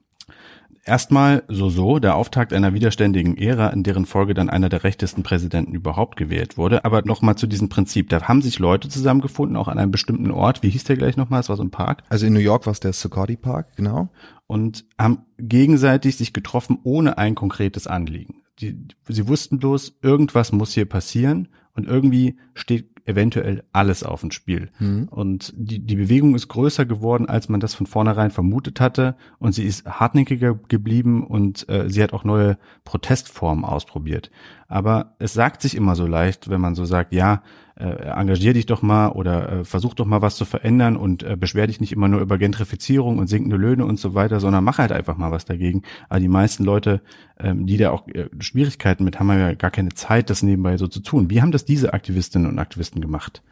[0.85, 5.25] Erstmal so so, der Auftakt einer widerständigen Ära, in deren Folge dann einer der rechtesten
[5.25, 6.85] Präsidenten überhaupt gewählt wurde.
[6.85, 8.09] Aber nochmal zu diesem Prinzip.
[8.09, 10.63] Da haben sich Leute zusammengefunden, auch an einem bestimmten Ort.
[10.63, 11.41] Wie hieß der gleich nochmal?
[11.41, 12.05] Es war so ein Park.
[12.09, 14.11] Also in New York war es der Socordi Park, genau.
[14.47, 18.77] Und haben gegenseitig sich getroffen ohne ein konkretes Anliegen die,
[19.09, 24.71] sie wussten bloß, irgendwas muss hier passieren und irgendwie steht eventuell alles auf dem Spiel.
[24.79, 25.09] Mhm.
[25.09, 29.17] Und die, die Bewegung ist größer geworden, als man das von vornherein vermutet hatte.
[29.39, 34.31] Und sie ist hartnäckiger geblieben und äh, sie hat auch neue Protestformen ausprobiert.
[34.69, 37.43] Aber es sagt sich immer so leicht, wenn man so sagt, ja,
[37.79, 41.37] äh, engagier dich doch mal oder äh, versuch doch mal was zu verändern und äh,
[41.37, 44.79] beschwer dich nicht immer nur über Gentrifizierung und sinkende Löhne und so weiter, sondern mach
[44.79, 45.83] halt einfach mal was dagegen.
[46.09, 47.03] Aber die meisten Leute,
[47.39, 50.79] ähm, die da auch äh, Schwierigkeiten mit haben, haben ja gar keine Zeit, das nebenbei
[50.79, 51.29] so zu tun.
[51.29, 53.43] Wie haben das diese Aktivistinnen und Aktivisten gemacht?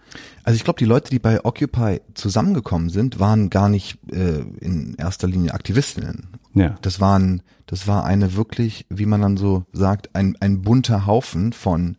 [0.45, 4.95] Also ich glaube, die Leute, die bei Occupy zusammengekommen sind, waren gar nicht äh, in
[4.97, 6.29] erster Linie Aktivistinnen.
[6.55, 6.77] Ja.
[6.83, 11.53] Das waren, das war eine wirklich, wie man dann so sagt, ein, ein bunter Haufen
[11.53, 11.97] von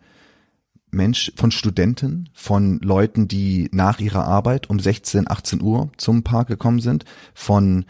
[0.91, 6.47] Mensch, von Studenten, von Leuten, die nach ihrer Arbeit um 16, 18 Uhr zum Park
[6.47, 7.03] gekommen sind,
[7.33, 7.85] von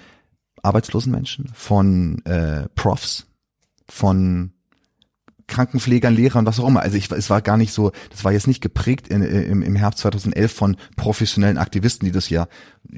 [0.63, 3.27] arbeitslosen Menschen, von äh, Profs,
[3.87, 4.54] von
[5.47, 6.81] Krankenpflegern, Lehrern, was auch immer.
[6.81, 9.75] Also ich, es war gar nicht so, das war jetzt nicht geprägt in, im, im
[9.75, 12.47] Herbst 2011 von professionellen Aktivisten, die das ja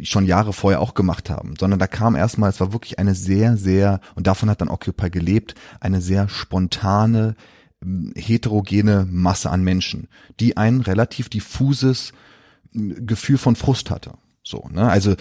[0.03, 3.57] schon Jahre vorher auch gemacht haben, sondern da kam erstmal, es war wirklich eine sehr,
[3.57, 7.35] sehr, und davon hat dann Occupy gelebt, eine sehr spontane,
[8.15, 10.07] heterogene Masse an Menschen,
[10.39, 12.11] die ein relativ diffuses
[12.73, 14.13] Gefühl von Frust hatte.
[14.47, 14.89] So, ne?
[14.89, 15.15] Also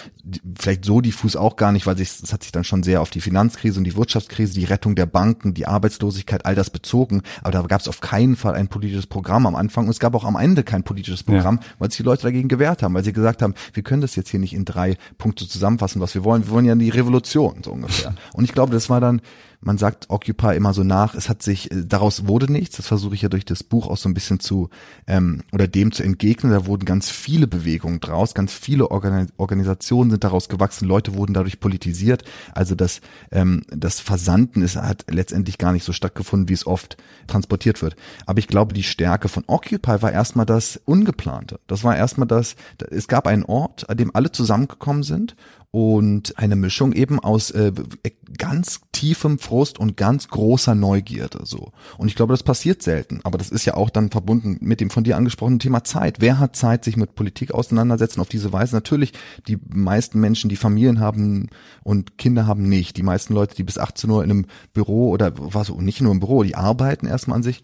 [0.57, 3.11] vielleicht so diffus auch gar nicht, weil sich das hat sich dann schon sehr auf
[3.11, 7.23] die Finanzkrise und die Wirtschaftskrise, die Rettung der Banken, die Arbeitslosigkeit, all das bezogen.
[7.43, 10.15] Aber da gab es auf keinen Fall ein politisches Programm am Anfang und es gab
[10.15, 11.69] auch am Ende kein politisches Programm, ja.
[11.81, 14.29] weil sich die Leute dagegen gewehrt haben, weil sie gesagt haben, wir können das jetzt
[14.29, 16.47] hier nicht in drei Punkte zusammenfassen, was wir wollen.
[16.47, 18.15] Wir wollen ja die Revolution so ungefähr.
[18.33, 19.21] Und ich glaube, das war dann
[19.61, 23.14] man sagt Occupy immer so nach, es hat sich, äh, daraus wurde nichts, das versuche
[23.14, 24.71] ich ja durch das Buch auch so ein bisschen zu,
[25.07, 30.11] ähm, oder dem zu entgegnen, da wurden ganz viele Bewegungen draus, ganz viele Organ Organisationen
[30.11, 35.59] sind daraus gewachsen, Leute wurden dadurch politisiert, also das, ähm, das Versanden ist, hat letztendlich
[35.59, 37.97] gar nicht so stattgefunden, wie es oft transportiert wird.
[38.27, 41.61] Aber ich glaube, die Stärke von Occupy war erstmal das Ungeplante.
[41.66, 42.57] Das war erstmal das,
[42.90, 45.37] es gab einen Ort, an dem alle zusammengekommen sind
[45.77, 47.71] und eine Mischung eben aus äh,
[48.39, 51.71] ganz tiefem Frust und ganz großer Neugierde so.
[51.99, 54.89] Und ich glaube, das passiert selten, aber das ist ja auch dann verbunden mit dem
[54.89, 56.17] von dir angesprochenen Thema Zeit.
[56.19, 58.75] Wer hat Zeit, sich mit Politik auseinandersetzen auf diese Weise?
[58.75, 59.12] Natürlich,
[59.49, 61.51] die meisten Menschen, die Familien haben
[61.85, 62.97] und Kinder haben nicht.
[62.97, 66.21] Die meisten Leute, die bis 18 Uhr in einem Büro oder was nicht nur im
[66.21, 67.62] Büro, die arbeiten erstmal an sich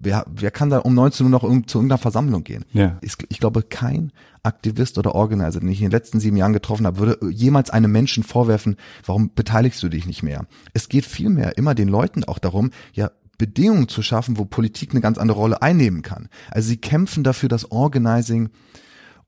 [0.00, 2.64] wer, wer kann da um 19 Uhr noch zu irgendeiner Versammlung gehen?
[2.72, 2.98] Ja.
[3.00, 4.12] Ich, ich glaube, kein
[4.48, 7.92] Aktivist oder Organizer, den ich in den letzten sieben Jahren getroffen habe, würde jemals einem
[7.92, 10.46] Menschen vorwerfen, warum beteiligst du dich nicht mehr?
[10.72, 15.00] Es geht vielmehr immer den Leuten auch darum, ja, Bedingungen zu schaffen, wo Politik eine
[15.00, 16.28] ganz andere Rolle einnehmen kann.
[16.50, 18.50] Also sie kämpfen dafür, dass Organizing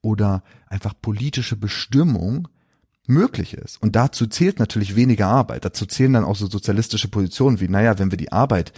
[0.03, 2.49] oder einfach politische Bestimmung
[3.07, 3.81] möglich ist.
[3.83, 5.65] Und dazu zählt natürlich weniger Arbeit.
[5.65, 8.73] Dazu zählen dann auch so sozialistische Positionen wie, naja, wenn wir die Arbeit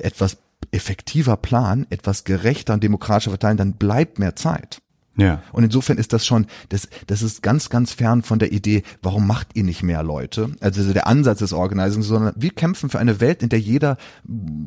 [0.00, 0.38] etwas
[0.72, 4.82] effektiver planen, etwas gerechter und demokratischer verteilen, dann bleibt mehr Zeit.
[5.16, 5.42] Ja.
[5.52, 9.26] Und insofern ist das schon, das, das ist ganz, ganz fern von der Idee, warum
[9.26, 10.50] macht ihr nicht mehr Leute?
[10.60, 13.96] Also der Ansatz des Organizing, sondern wir kämpfen für eine Welt, in der jeder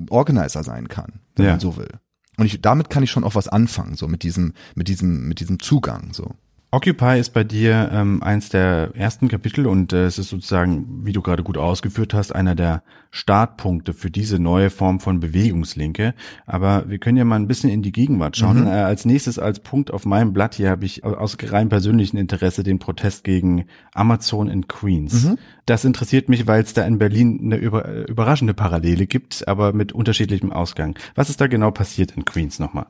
[0.09, 1.51] Organizer sein kann, wenn Ja.
[1.51, 1.89] man so will.
[2.37, 5.39] Und ich, damit kann ich schon auch was anfangen, so mit diesem, mit diesem, mit
[5.39, 6.31] diesem Zugang, so.
[6.71, 11.13] Occupy ist bei dir ähm, eins der ersten Kapitel und äh, es ist sozusagen, wie
[11.13, 16.13] du gerade gut ausgeführt hast, einer der Startpunkte für diese neue Form von Bewegungslinke.
[16.45, 18.61] Aber wir können ja mal ein bisschen in die Gegenwart schauen.
[18.61, 18.67] Mhm.
[18.67, 22.61] Äh, als nächstes als Punkt auf meinem Blatt hier habe ich aus rein persönlichem Interesse
[22.61, 25.23] den Protest gegen Amazon in Queens.
[25.23, 25.39] Mhm.
[25.65, 29.91] Das interessiert mich, weil es da in Berlin eine über, überraschende Parallele gibt, aber mit
[29.91, 30.93] unterschiedlichem Ausgang.
[31.15, 32.85] Was ist da genau passiert in Queens nochmal?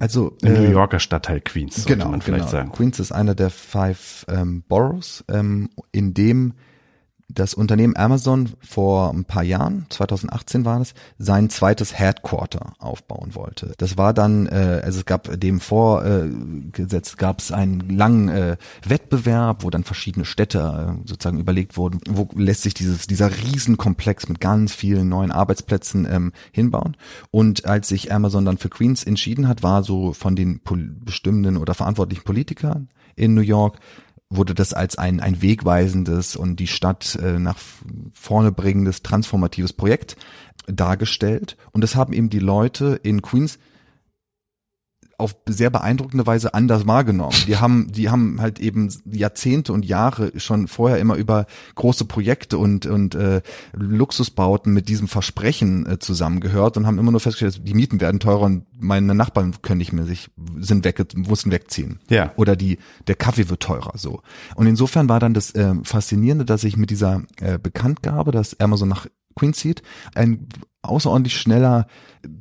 [0.00, 2.50] Also Im äh, New Yorker Stadtteil Queens, sollte genau, man vielleicht genau.
[2.50, 2.72] sagen.
[2.72, 6.54] Queens ist einer der five ähm, Boroughs, ähm, in dem
[7.34, 13.72] das Unternehmen Amazon vor ein paar Jahren, 2018 war es, sein zweites Headquarter aufbauen wollte.
[13.78, 19.64] Das war dann, äh, also es gab dem vorgesetzt, gab es einen langen äh, Wettbewerb,
[19.64, 24.40] wo dann verschiedene Städte äh, sozusagen überlegt wurden, wo lässt sich dieses dieser Riesenkomplex mit
[24.40, 26.96] ganz vielen neuen Arbeitsplätzen ähm, hinbauen.
[27.30, 30.60] Und als sich Amazon dann für Queens entschieden hat, war so von den
[31.04, 33.78] bestimmenden oder verantwortlichen Politikern in New York
[34.30, 37.58] wurde das als ein, ein wegweisendes und die Stadt äh, nach
[38.12, 40.16] vorne bringendes, transformatives Projekt
[40.66, 41.56] dargestellt.
[41.72, 43.58] Und das haben eben die Leute in Queens
[45.20, 47.36] auf sehr beeindruckende Weise anders wahrgenommen.
[47.46, 52.58] Die haben, die haben halt eben Jahrzehnte und Jahre schon vorher immer über große Projekte
[52.58, 57.74] und und äh, Luxusbauten mit diesem Versprechen äh, zusammengehört und haben immer nur festgestellt, die
[57.74, 62.00] Mieten werden teurer und meine Nachbarn können nicht mehr sich sind weg, mussten wegziehen.
[62.08, 62.32] Ja.
[62.36, 64.22] Oder die der Kaffee wird teurer so.
[64.54, 68.88] Und insofern war dann das äh, faszinierende, dass ich mit dieser äh, Bekanntgabe, dass Amazon
[68.88, 69.06] nach
[69.52, 69.82] Zieht,
[70.14, 70.48] ein
[70.82, 71.86] außerordentlich schneller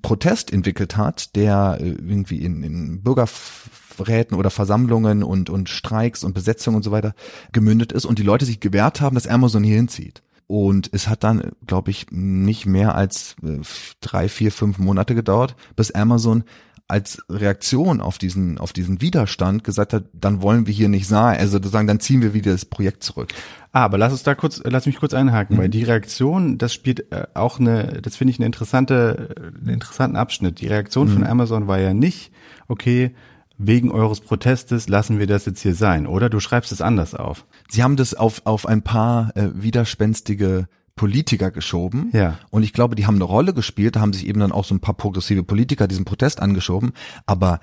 [0.02, 6.34] Protest entwickelt hat, der äh, irgendwie in, in Bürgerräten oder Versammlungen und, und Streiks und
[6.34, 7.13] Besetzungen und so weiter
[7.52, 10.21] gemündet ist und die Leute sich gewehrt haben, dass Amazon hier hinzieht.
[10.47, 13.60] Und es hat dann, glaube ich, nicht mehr als äh,
[14.02, 16.43] drei, vier, fünf Monate gedauert, bis Amazon
[16.89, 21.38] als Reaktion auf diesen, auf diesen Widerstand gesagt hat, dann wollen wir hier nicht sein.
[21.38, 23.30] Also sozusagen, dann ziehen wir wieder das Projekt zurück.
[23.71, 27.12] Ah, aber lass uns da kurz, lass mich kurz einhaken, weil die Reaktion, das spielt
[27.12, 30.60] äh, auch eine, das finde ich eine interessante, einen interessanten Abschnitt.
[30.62, 32.32] Die Reaktion von Amazon war ja nicht,
[32.67, 33.13] okay,
[33.60, 36.30] wegen eures Protestes lassen wir das jetzt hier sein, oder?
[36.30, 37.45] Du schreibst es anders auf.
[37.69, 40.67] Sie haben das auf, auf ein paar äh, widerspenstige
[41.00, 42.10] Politiker geschoben.
[42.12, 42.38] Ja.
[42.50, 43.96] Und ich glaube, die haben eine Rolle gespielt.
[43.96, 46.92] Da haben sich eben dann auch so ein paar progressive Politiker diesen Protest angeschoben.
[47.26, 47.62] Aber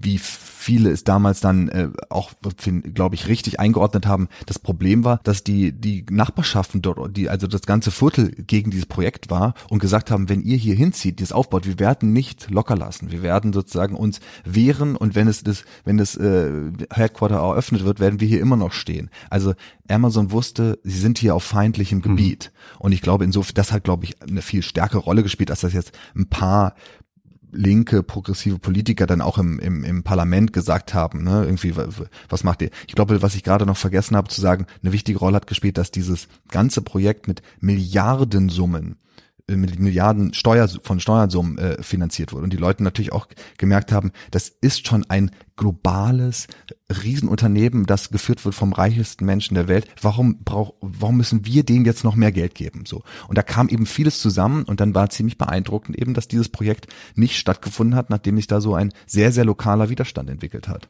[0.00, 2.32] wie viele es damals dann äh, auch,
[2.94, 4.28] glaube ich, richtig eingeordnet haben.
[4.46, 8.86] Das Problem war, dass die die Nachbarschaften dort, die also das ganze Viertel gegen dieses
[8.86, 12.76] Projekt war und gesagt haben, wenn ihr hier hinzieht, dieses aufbaut, wir werden nicht locker
[12.76, 13.10] lassen.
[13.10, 16.50] Wir werden sozusagen uns wehren und wenn es das, wenn das äh,
[16.92, 19.10] Headquarter eröffnet wird, werden wir hier immer noch stehen.
[19.30, 19.54] Also
[19.88, 22.52] Amazon wusste, sie sind hier auf feindlichem Gebiet.
[22.78, 25.72] Und ich glaube, insofern, das hat, glaube ich, eine viel stärkere Rolle gespielt, als das
[25.72, 26.74] jetzt ein paar
[27.50, 31.74] linke, progressive Politiker dann auch im, im, im Parlament gesagt haben, ne, irgendwie,
[32.28, 32.70] was macht ihr?
[32.86, 35.78] Ich glaube, was ich gerade noch vergessen habe zu sagen, eine wichtige Rolle hat gespielt,
[35.78, 38.96] dass dieses ganze Projekt mit Milliardensummen
[39.56, 42.44] Milliarden Steuer, von Steuersummen äh, finanziert wurde.
[42.44, 46.46] Und die Leute natürlich auch gemerkt haben, das ist schon ein globales
[46.90, 49.86] Riesenunternehmen, das geführt wird vom reichsten Menschen der Welt.
[50.00, 52.84] Warum brauch, warum müssen wir denen jetzt noch mehr Geld geben?
[52.86, 53.02] So.
[53.26, 56.86] Und da kam eben vieles zusammen und dann war ziemlich beeindruckend eben, dass dieses Projekt
[57.14, 60.88] nicht stattgefunden hat, nachdem sich da so ein sehr, sehr lokaler Widerstand entwickelt hat.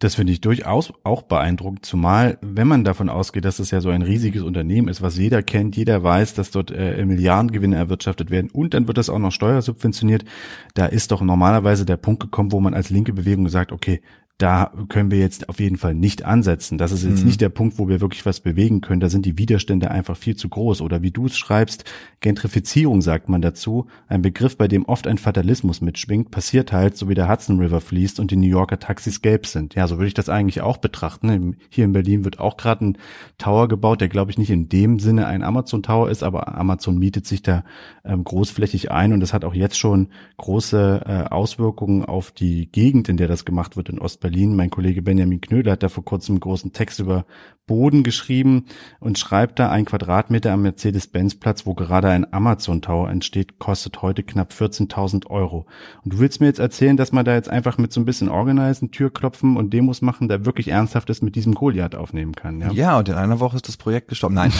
[0.00, 3.90] Das finde ich durchaus auch beeindruckend, zumal wenn man davon ausgeht, dass es ja so
[3.90, 8.50] ein riesiges Unternehmen ist, was jeder kennt, jeder weiß, dass dort äh, Milliardengewinne erwirtschaftet werden
[8.50, 10.24] und dann wird das auch noch steuersubventioniert.
[10.72, 14.00] Da ist doch normalerweise der Punkt gekommen, wo man als linke Bewegung sagt, okay,
[14.40, 16.78] da können wir jetzt auf jeden Fall nicht ansetzen.
[16.78, 17.26] Das ist jetzt mhm.
[17.26, 19.00] nicht der Punkt, wo wir wirklich was bewegen können.
[19.00, 20.80] Da sind die Widerstände einfach viel zu groß.
[20.80, 21.84] Oder wie du es schreibst,
[22.20, 27.08] Gentrifizierung sagt man dazu, ein Begriff, bei dem oft ein Fatalismus mitschwingt, passiert halt, so
[27.08, 29.74] wie der Hudson River fließt und die New Yorker Taxis gelb sind.
[29.74, 31.56] Ja, so würde ich das eigentlich auch betrachten.
[31.68, 32.98] Hier in Berlin wird auch gerade ein
[33.36, 36.98] Tower gebaut, der glaube ich nicht in dem Sinne ein Amazon Tower ist, aber Amazon
[36.98, 37.62] mietet sich da
[38.04, 43.08] ähm, großflächig ein und das hat auch jetzt schon große äh, Auswirkungen auf die Gegend,
[43.08, 44.56] in der das gemacht wird in Ostberlin.
[44.56, 47.26] Mein Kollege Benjamin Knödel hat da vor kurzem einen großen Text über
[47.66, 48.66] Boden geschrieben
[48.98, 54.24] und schreibt da ein Quadratmeter am Mercedes-Benz-Platz, wo gerade ein Amazon Tower entsteht, kostet heute
[54.24, 55.66] knapp 14.000 Euro.
[56.02, 58.28] Und du willst mir jetzt erzählen, dass man da jetzt einfach mit so ein bisschen
[58.28, 62.72] Organisen, Türklopfen und Demos machen, da wirklich ernsthaftes mit diesem Goliath aufnehmen kann, ja?
[62.72, 64.34] Ja, und in einer Woche ist das Projekt gestorben.
[64.34, 64.52] Nein.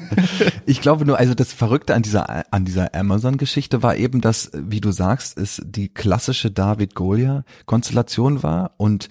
[0.66, 4.80] ich glaube nur, also das Verrückte an dieser, an dieser Amazon-Geschichte war eben, dass, wie
[4.80, 9.08] du sagst, es die klassische David-Goliath-Konstellation war und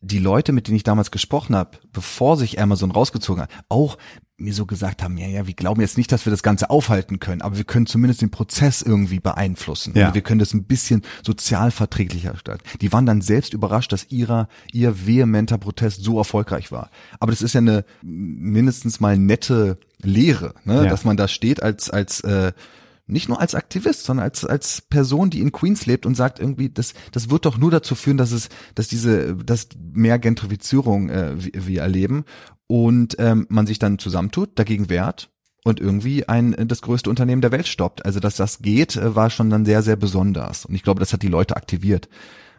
[0.00, 3.98] die Leute, mit denen ich damals gesprochen habe, bevor sich Amazon rausgezogen hat, auch
[4.40, 7.18] mir so gesagt haben, ja, ja, wir glauben jetzt nicht, dass wir das Ganze aufhalten
[7.18, 9.94] können, aber wir können zumindest den Prozess irgendwie beeinflussen.
[9.96, 10.14] Ja.
[10.14, 12.62] Wir können das ein bisschen sozialverträglicher gestalten.
[12.80, 16.90] Die waren dann selbst überrascht, dass ihrer, ihr vehementer Protest so erfolgreich war.
[17.18, 20.84] Aber das ist ja eine mindestens mal nette Lehre, ne?
[20.84, 20.86] Ja.
[20.86, 22.52] dass man da steht als, als äh,
[23.08, 26.68] nicht nur als Aktivist, sondern als als Person, die in Queens lebt und sagt irgendwie,
[26.68, 31.34] das das wird doch nur dazu führen, dass es, dass diese, dass mehr Gentrifizierung äh,
[31.38, 32.24] wir erleben
[32.66, 35.30] und ähm, man sich dann zusammentut, dagegen wehrt
[35.64, 38.04] und irgendwie ein das größte Unternehmen der Welt stoppt.
[38.04, 41.12] Also dass das geht, äh, war schon dann sehr sehr besonders und ich glaube, das
[41.12, 42.08] hat die Leute aktiviert,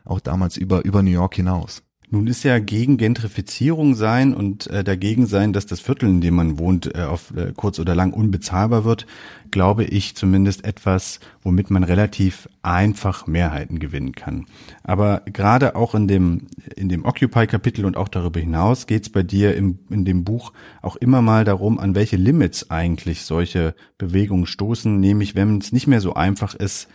[0.03, 1.83] auch damals über über New York hinaus.
[2.11, 6.33] Nun ist ja gegen Gentrifizierung sein und äh, dagegen sein, dass das Viertel, in dem
[6.33, 9.05] man wohnt, äh, auf äh, kurz oder lang unbezahlbar wird,
[9.51, 14.47] glaube ich zumindest etwas, womit man relativ einfach Mehrheiten gewinnen kann.
[14.81, 19.21] Aber gerade auch in dem in dem Occupy-Kapitel und auch darüber hinaus geht es bei
[19.21, 24.47] dir im, in dem Buch auch immer mal darum, an welche Limits eigentlich solche Bewegungen
[24.47, 26.87] stoßen, nämlich wenn es nicht mehr so einfach ist,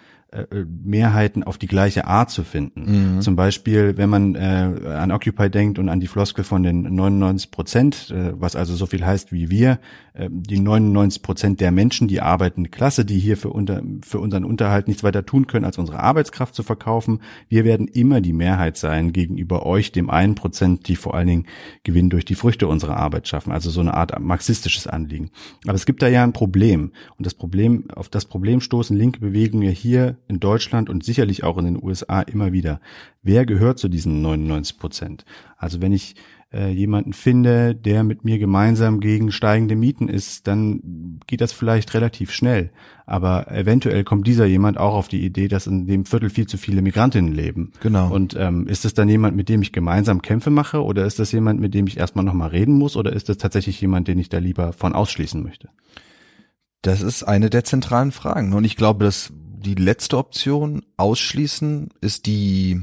[0.84, 3.16] Mehrheiten auf die gleiche Art zu finden.
[3.16, 3.20] Mhm.
[3.20, 7.50] Zum Beispiel, wenn man äh, an Occupy denkt und an die Floskel von den 99
[7.50, 9.78] Prozent, äh, was also so viel heißt wie wir,
[10.14, 14.44] äh, die 99 Prozent der Menschen, die arbeitende Klasse, die hier für, unter, für unseren
[14.44, 17.20] Unterhalt nichts weiter tun können, als unsere Arbeitskraft zu verkaufen.
[17.48, 21.46] Wir werden immer die Mehrheit sein gegenüber euch, dem einen Prozent, die vor allen Dingen
[21.84, 23.52] Gewinn durch die Früchte unserer Arbeit schaffen.
[23.52, 25.30] Also so eine Art marxistisches Anliegen.
[25.64, 26.92] Aber es gibt da ja ein Problem.
[27.16, 31.44] Und das Problem, auf das Problem stoßen linke Bewegungen ja hier in Deutschland und sicherlich
[31.44, 32.80] auch in den USA immer wieder.
[33.22, 35.24] Wer gehört zu diesen 99 Prozent?
[35.56, 36.16] Also wenn ich
[36.54, 41.94] äh, jemanden finde, der mit mir gemeinsam gegen steigende Mieten ist, dann geht das vielleicht
[41.94, 42.70] relativ schnell.
[43.06, 46.56] Aber eventuell kommt dieser jemand auch auf die Idee, dass in dem Viertel viel zu
[46.56, 47.72] viele Migrantinnen leben.
[47.80, 48.12] Genau.
[48.12, 51.32] Und ähm, ist es dann jemand, mit dem ich gemeinsam Kämpfe mache, oder ist das
[51.32, 54.28] jemand, mit dem ich erstmal nochmal reden muss, oder ist das tatsächlich jemand, den ich
[54.28, 55.70] da lieber von ausschließen möchte?
[56.82, 58.52] Das ist eine der zentralen Fragen.
[58.52, 59.32] Und ich glaube, dass
[59.64, 62.82] die letzte Option ausschließen ist die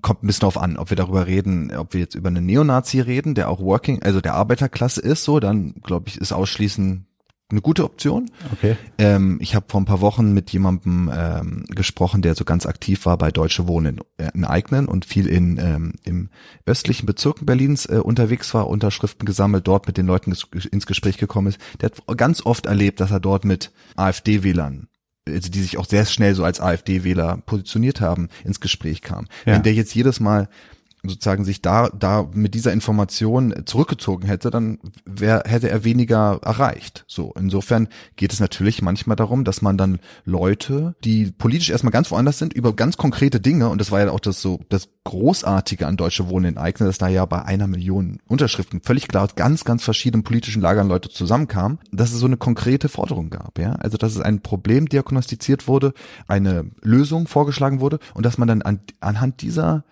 [0.00, 3.00] kommt ein bisschen drauf an, ob wir darüber reden, ob wir jetzt über einen Neonazi
[3.00, 7.04] reden, der auch Working, also der Arbeiterklasse ist, so, dann glaube ich, ist Ausschließen
[7.50, 8.30] eine gute Option.
[8.52, 8.76] Okay.
[8.98, 13.06] Ähm, ich habe vor ein paar Wochen mit jemandem ähm, gesprochen, der so ganz aktiv
[13.06, 16.28] war bei Deutsche Wohnen in, äh, in Eignen und viel in ähm, im
[16.66, 20.34] östlichen Bezirken Berlins äh, unterwegs war, Unterschriften gesammelt, dort mit den Leuten
[20.70, 21.58] ins Gespräch gekommen ist.
[21.80, 24.88] Der hat ganz oft erlebt, dass er dort mit AfD-Wählern
[25.32, 29.26] also die sich auch sehr schnell so als AfD-Wähler positioniert haben, ins Gespräch kam.
[29.46, 29.54] Ja.
[29.54, 30.48] Wenn der jetzt jedes Mal
[31.08, 37.04] sozusagen sich da da mit dieser Information zurückgezogen hätte, dann wär, hätte er weniger erreicht.
[37.06, 42.10] So insofern geht es natürlich manchmal darum, dass man dann Leute, die politisch erstmal ganz
[42.10, 45.86] woanders sind, über ganz konkrete Dinge und das war ja auch das so das großartige
[45.86, 49.34] an Deutsche Wohnen in Eigner, dass da ja bei einer Million Unterschriften völlig klar aus
[49.34, 53.72] ganz ganz verschiedenen politischen Lagern Leute zusammenkamen, dass es so eine konkrete Forderung gab, ja,
[53.72, 55.94] also dass es ein Problem diagnostiziert wurde,
[56.26, 59.84] eine Lösung vorgeschlagen wurde und dass man dann an, anhand dieser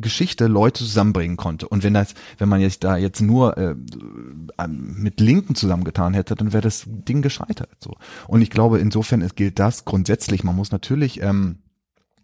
[0.00, 1.68] Geschichte Leute zusammenbringen konnte.
[1.68, 3.74] Und wenn das, wenn man jetzt da jetzt nur äh,
[4.68, 7.70] mit Linken zusammengetan hätte, dann wäre das Ding gescheitert.
[7.80, 7.96] So.
[8.26, 10.44] Und ich glaube, insofern gilt das grundsätzlich.
[10.44, 11.58] Man muss natürlich ähm,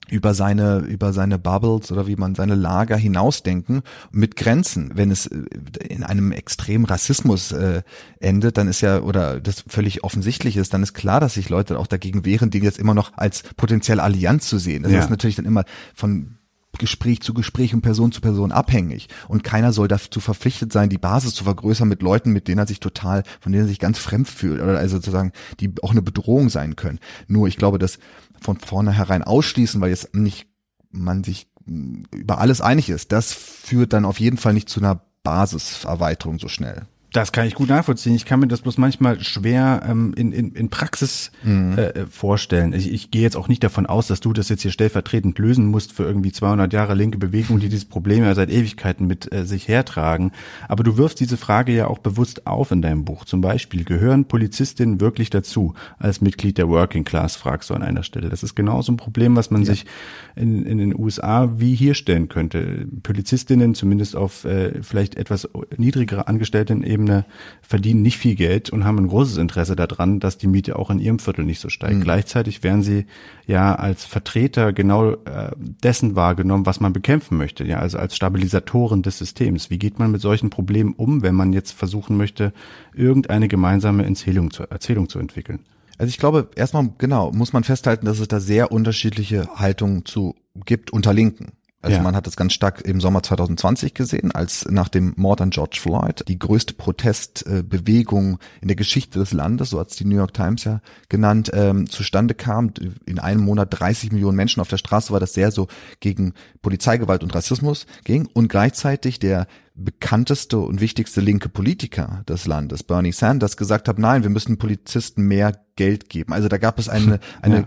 [0.08, 4.90] über seine über seine Bubbles oder wie man seine Lager hinausdenken mit Grenzen.
[4.94, 5.44] Wenn es äh,
[5.88, 7.82] in einem extremen Rassismus äh,
[8.20, 11.78] endet, dann ist ja oder das völlig offensichtlich ist, dann ist klar, dass sich Leute
[11.78, 14.82] auch dagegen wehren, den jetzt immer noch als potenzielle Allianz zu sehen.
[14.82, 15.00] Das ja.
[15.00, 16.36] ist natürlich dann immer von
[16.78, 19.08] Gespräch zu Gespräch und Person zu Person abhängig.
[19.28, 22.66] Und keiner soll dazu verpflichtet sein, die Basis zu vergrößern mit Leuten, mit denen er
[22.66, 26.02] sich total, von denen er sich ganz fremd fühlt oder also sozusagen, die auch eine
[26.02, 27.00] Bedrohung sein können.
[27.26, 27.98] Nur ich glaube, dass
[28.40, 30.46] von vornherein ausschließen, weil jetzt nicht
[30.90, 35.00] man sich über alles einig ist, das führt dann auf jeden Fall nicht zu einer
[35.22, 36.86] Basiserweiterung so schnell.
[37.14, 38.16] Das kann ich gut nachvollziehen.
[38.16, 41.78] Ich kann mir das bloß manchmal schwer ähm, in, in, in Praxis mhm.
[41.78, 42.72] äh, vorstellen.
[42.72, 45.66] Ich, ich gehe jetzt auch nicht davon aus, dass du das jetzt hier stellvertretend lösen
[45.66, 49.44] musst für irgendwie 200 Jahre linke Bewegung, die dieses Problem ja seit Ewigkeiten mit äh,
[49.44, 50.32] sich hertragen.
[50.66, 53.24] Aber du wirfst diese Frage ja auch bewusst auf in deinem Buch.
[53.24, 58.02] Zum Beispiel, gehören Polizistinnen wirklich dazu als Mitglied der Working Class, fragst du an einer
[58.02, 58.28] Stelle.
[58.28, 59.66] Das ist genauso ein Problem, was man ja.
[59.66, 59.86] sich
[60.34, 62.88] in, in den USA wie hier stellen könnte.
[63.04, 67.24] Polizistinnen, zumindest auf äh, vielleicht etwas niedrigere Angestellten eben Ebene
[67.62, 70.98] verdienen nicht viel Geld und haben ein großes Interesse daran, dass die Miete auch in
[70.98, 71.96] ihrem Viertel nicht so steigt.
[71.96, 72.02] Mhm.
[72.02, 73.06] Gleichzeitig werden sie
[73.46, 79.02] ja als Vertreter genau äh, dessen wahrgenommen, was man bekämpfen möchte, ja, also als Stabilisatoren
[79.02, 79.70] des Systems.
[79.70, 82.52] Wie geht man mit solchen Problemen um, wenn man jetzt versuchen möchte,
[82.94, 85.60] irgendeine gemeinsame Erzählung zu, Erzählung zu entwickeln?
[85.96, 90.34] Also ich glaube, erstmal genau, muss man festhalten, dass es da sehr unterschiedliche Haltungen zu
[90.64, 91.52] gibt unter Linken.
[91.84, 92.02] Also ja.
[92.02, 95.78] man hat es ganz stark im Sommer 2020 gesehen, als nach dem Mord an George
[95.78, 100.32] Floyd die größte Protestbewegung in der Geschichte des Landes, so hat es die New York
[100.32, 100.80] Times ja
[101.10, 102.72] genannt, ähm, zustande kam.
[103.04, 105.68] In einem Monat 30 Millionen Menschen auf der Straße war das sehr so
[106.00, 106.32] gegen
[106.62, 113.12] Polizeigewalt und Rassismus ging und gleichzeitig der bekannteste und wichtigste linke Politiker des Landes, Bernie
[113.12, 116.32] Sanders, gesagt hat, nein, wir müssen Polizisten mehr Geld geben.
[116.32, 117.66] Also da gab es eine, eine ja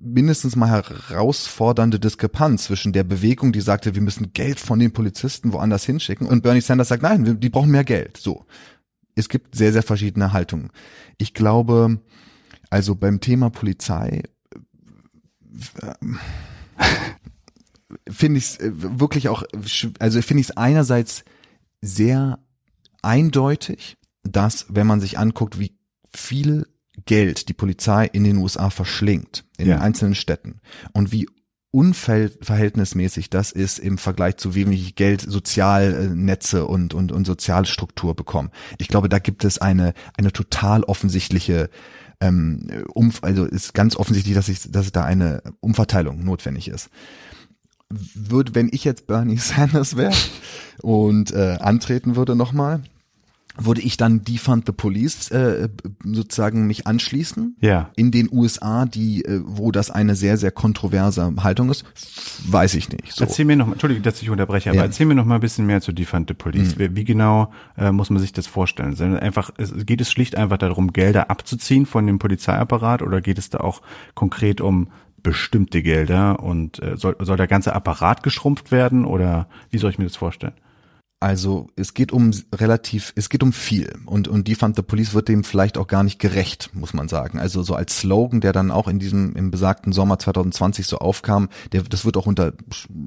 [0.00, 5.52] mindestens mal herausfordernde Diskrepanz zwischen der Bewegung, die sagte, wir müssen Geld von den Polizisten
[5.52, 8.16] woanders hinschicken und Bernie Sanders sagt, nein, die brauchen mehr Geld.
[8.16, 8.46] So.
[9.14, 10.70] Es gibt sehr, sehr verschiedene Haltungen.
[11.18, 12.00] Ich glaube,
[12.70, 14.22] also beim Thema Polizei
[15.82, 15.92] äh,
[18.10, 19.42] finde ich es äh, wirklich auch,
[19.98, 21.24] also finde ich es einerseits
[21.82, 22.38] sehr
[23.02, 25.76] eindeutig, dass wenn man sich anguckt, wie
[26.14, 26.66] viel
[27.06, 29.76] Geld die Polizei in den USA verschlingt, in ja.
[29.76, 30.60] den einzelnen Städten
[30.92, 31.28] und wie
[31.72, 38.50] unverhältnismäßig das ist im Vergleich zu wie wenig Geld Sozialnetze und, und, und Sozialstruktur bekommen.
[38.76, 41.70] Ich glaube, da gibt es eine, eine total offensichtliche
[42.22, 46.88] ähm, um, also ist ganz offensichtlich, dass, ich, dass da eine Umverteilung notwendig ist.
[47.90, 50.14] Würde, wenn ich jetzt Bernie Sanders wäre
[50.80, 52.82] und äh, antreten würde nochmal,
[53.56, 55.68] würde ich dann Defund the Police äh,
[56.04, 57.56] sozusagen mich anschließen.
[57.60, 57.90] Ja.
[57.96, 61.84] In den USA, die, äh, wo das eine sehr, sehr kontroverse Haltung ist,
[62.46, 63.12] weiß ich nicht.
[63.12, 63.24] So.
[63.24, 64.84] Erzähl mir noch mal, Entschuldigung, dass ich unterbreche, aber ja.
[64.84, 66.76] erzähl mir noch mal ein bisschen mehr zu Defund the Police.
[66.76, 66.80] Mhm.
[66.80, 68.96] Wie, wie, genau äh, muss man sich das vorstellen?
[69.18, 73.50] Einfach, es, geht es schlicht einfach darum, Gelder abzuziehen von dem Polizeiapparat oder geht es
[73.50, 73.82] da auch
[74.14, 74.88] konkret um
[75.22, 79.98] bestimmte Gelder und äh, soll, soll der ganze Apparat geschrumpft werden oder wie soll ich
[79.98, 80.54] mir das vorstellen?
[81.22, 85.14] Also es geht um relativ, es geht um viel und und die fand the Police
[85.14, 87.38] wird dem vielleicht auch gar nicht gerecht, muss man sagen.
[87.38, 91.48] Also so als Slogan, der dann auch in diesem im besagten Sommer 2020 so aufkam,
[91.70, 92.54] der das wird auch unter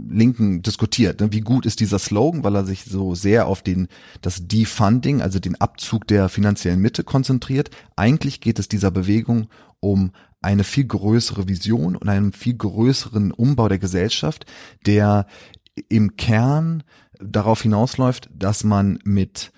[0.07, 1.19] Linken diskutiert.
[1.19, 1.33] Ne?
[1.33, 3.89] Wie gut ist dieser Slogan, weil er sich so sehr auf den
[4.21, 7.69] das Defunding, also den Abzug der finanziellen Mitte konzentriert.
[7.97, 9.49] Eigentlich geht es dieser Bewegung
[9.81, 14.45] um eine viel größere Vision und einen viel größeren Umbau der Gesellschaft,
[14.85, 15.27] der
[15.89, 16.83] im Kern
[17.19, 19.51] darauf hinausläuft, dass man mit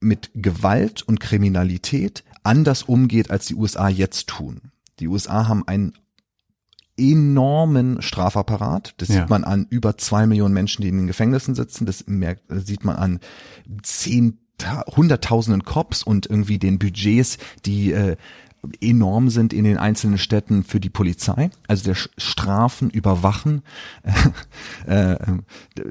[0.00, 4.60] mit Gewalt und Kriminalität anders umgeht, als die USA jetzt tun.
[5.00, 5.94] Die USA haben einen
[6.96, 8.94] enormen Strafapparat.
[8.98, 9.20] Das ja.
[9.20, 11.86] sieht man an über zwei Millionen Menschen, die in den Gefängnissen sitzen.
[11.86, 13.20] Das merkt, sieht man an
[13.82, 14.38] zehn
[14.94, 18.16] hunderttausenden Cops und irgendwie den Budgets, die äh,
[18.80, 21.50] enorm sind in den einzelnen Städten für die Polizei.
[21.68, 23.62] Also der Strafen, Überwachen
[24.86, 25.16] äh,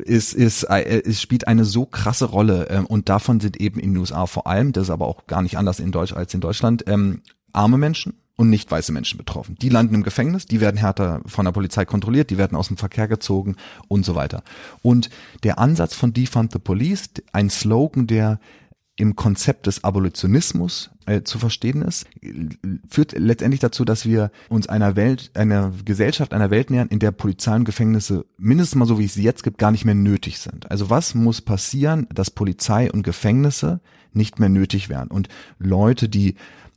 [0.03, 3.91] ist, ist, äh, es spielt eine so krasse Rolle äh, und davon sind eben in
[3.93, 6.41] den USA vor allem, das ist aber auch gar nicht anders in Deutsch als in
[6.41, 7.21] Deutschland, ähm,
[7.51, 9.55] arme Menschen und nicht weiße Menschen betroffen.
[9.61, 12.77] Die landen im Gefängnis, die werden härter von der Polizei kontrolliert, die werden aus dem
[12.77, 13.55] Verkehr gezogen
[13.87, 14.43] und so weiter.
[14.81, 15.09] Und
[15.43, 18.39] der Ansatz von Defund the Police, ein Slogan, der
[18.95, 22.05] im Konzept des Abolitionismus äh, zu verstehen ist,
[22.87, 27.11] führt letztendlich dazu, dass wir uns einer Welt, einer Gesellschaft, einer Welt nähern, in der
[27.11, 30.39] Polizei und Gefängnisse mindestens mal so wie es sie jetzt gibt, gar nicht mehr nötig
[30.39, 30.69] sind.
[30.69, 33.81] Also was muss passieren, dass Polizei und Gefängnisse
[34.13, 35.27] nicht mehr nötig werden und
[35.57, 36.35] Leute, die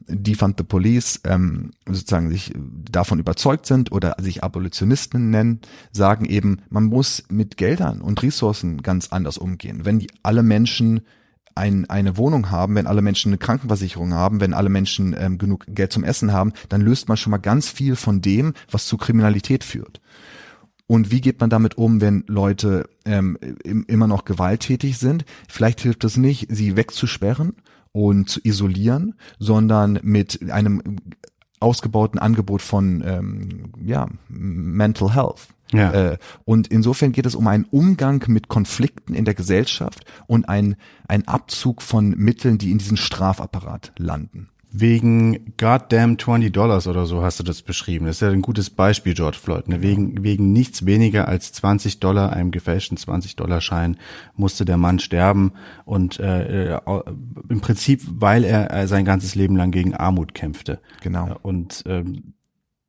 [0.09, 2.55] Defund the Police ähm, sozusagen sich
[2.91, 5.61] davon überzeugt sind oder sich Abolitionisten nennen,
[5.93, 9.85] sagen eben, man muss mit Geldern und Ressourcen ganz anders umgehen.
[9.85, 11.01] Wenn die, alle Menschen
[11.57, 15.65] ein, eine Wohnung haben, wenn alle Menschen eine Krankenversicherung haben, wenn alle Menschen ähm, genug
[15.69, 18.97] Geld zum Essen haben, dann löst man schon mal ganz viel von dem, was zu
[18.97, 20.01] Kriminalität führt.
[20.87, 25.25] Und wie geht man damit um, wenn Leute ähm, immer noch gewalttätig sind?
[25.49, 27.55] Vielleicht hilft es nicht, sie wegzusperren
[27.91, 30.83] und zu isolieren, sondern mit einem
[31.59, 35.93] ausgebauten Angebot von ähm, ja, Mental Health Ja.
[35.93, 40.77] Äh, und insofern geht es um einen Umgang mit Konflikten in der Gesellschaft und ein,
[41.09, 44.49] ein Abzug von Mitteln, die in diesen Strafapparat landen.
[44.79, 48.05] Wegen goddamn 20 Dollars oder so hast du das beschrieben.
[48.05, 49.69] Das ist ja ein gutes Beispiel, George Floyd.
[49.69, 49.81] Ne?
[49.81, 53.97] Wegen, wegen nichts weniger als 20 Dollar, einem gefälschten 20 Dollar Schein,
[54.35, 55.53] musste der Mann sterben
[55.87, 56.81] und äh, äh,
[57.49, 60.81] im Prinzip, weil er äh, sein ganzes Leben lang gegen Armut kämpfte.
[61.01, 61.39] Genau.
[61.41, 62.35] Und ähm,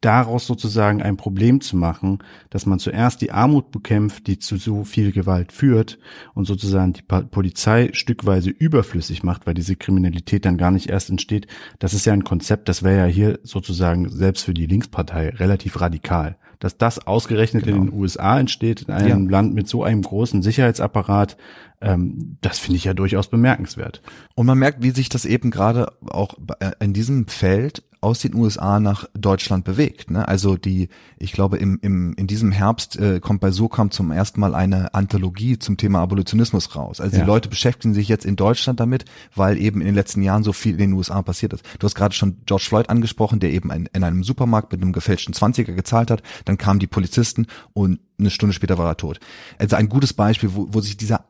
[0.01, 2.19] daraus sozusagen ein Problem zu machen,
[2.51, 5.97] dass man zuerst die Armut bekämpft, die zu so viel Gewalt führt
[6.35, 11.47] und sozusagen die Polizei stückweise überflüssig macht, weil diese Kriminalität dann gar nicht erst entsteht.
[11.79, 15.81] Das ist ja ein Konzept, das wäre ja hier sozusagen selbst für die Linkspartei relativ
[15.81, 16.37] radikal.
[16.59, 17.77] Dass das ausgerechnet genau.
[17.77, 19.31] in den USA entsteht, in einem ja.
[19.31, 21.37] Land mit so einem großen Sicherheitsapparat,
[21.81, 24.01] ähm, das finde ich ja durchaus bemerkenswert.
[24.33, 26.35] Und man merkt, wie sich das eben gerade auch
[26.79, 30.11] in diesem Feld aus den USA nach Deutschland bewegt.
[30.11, 30.27] Ne?
[30.27, 34.39] Also die, ich glaube, im, im, in diesem Herbst äh, kommt bei SOCAM zum ersten
[34.39, 37.01] Mal eine Anthologie zum Thema Abolitionismus raus.
[37.01, 37.23] Also ja.
[37.23, 40.53] die Leute beschäftigen sich jetzt in Deutschland damit, weil eben in den letzten Jahren so
[40.53, 41.63] viel in den USA passiert ist.
[41.79, 44.93] Du hast gerade schon George Floyd angesprochen, der eben in, in einem Supermarkt mit einem
[44.93, 46.21] gefälschten Zwanziger gezahlt hat.
[46.45, 49.19] Dann kamen die Polizisten und eine Stunde später war er tot.
[49.57, 51.25] Also ein gutes Beispiel, wo, wo sich dieser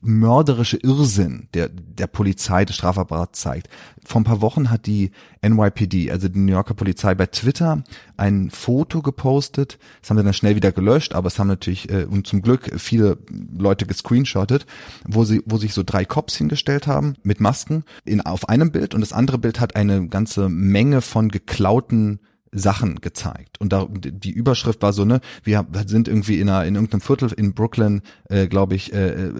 [0.00, 3.68] mörderische Irrsinn der, der Polizei, des Strafapparats zeigt.
[4.04, 5.10] Vor ein paar Wochen hat die
[5.42, 7.82] NYPD, also die New Yorker Polizei, bei Twitter
[8.16, 9.78] ein Foto gepostet.
[10.00, 12.70] Das haben sie dann schnell wieder gelöscht, aber es haben natürlich äh, und zum Glück
[12.78, 13.18] viele
[13.56, 14.66] Leute gescreenshottet,
[15.06, 18.94] wo sie, wo sich so drei Cops hingestellt haben mit Masken in, auf einem Bild
[18.94, 22.20] und das andere Bild hat eine ganze Menge von geklauten
[22.54, 23.60] Sachen gezeigt.
[23.60, 27.32] Und da, die Überschrift war so, ne, wir sind irgendwie in, einer, in irgendeinem Viertel
[27.32, 29.32] in Brooklyn, äh, glaube ich, äh, äh,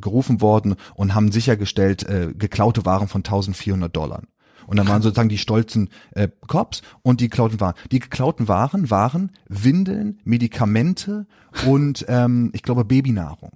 [0.00, 4.22] gerufen worden und haben sichergestellt, äh, geklaute Waren von 1400 Dollar.
[4.66, 7.74] Und dann waren sozusagen die stolzen äh, Cops und die geklauten Waren.
[7.92, 11.26] Die geklauten Waren waren Windeln, Medikamente
[11.66, 13.52] und ähm, ich glaube Babynahrung.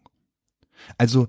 [0.97, 1.29] Also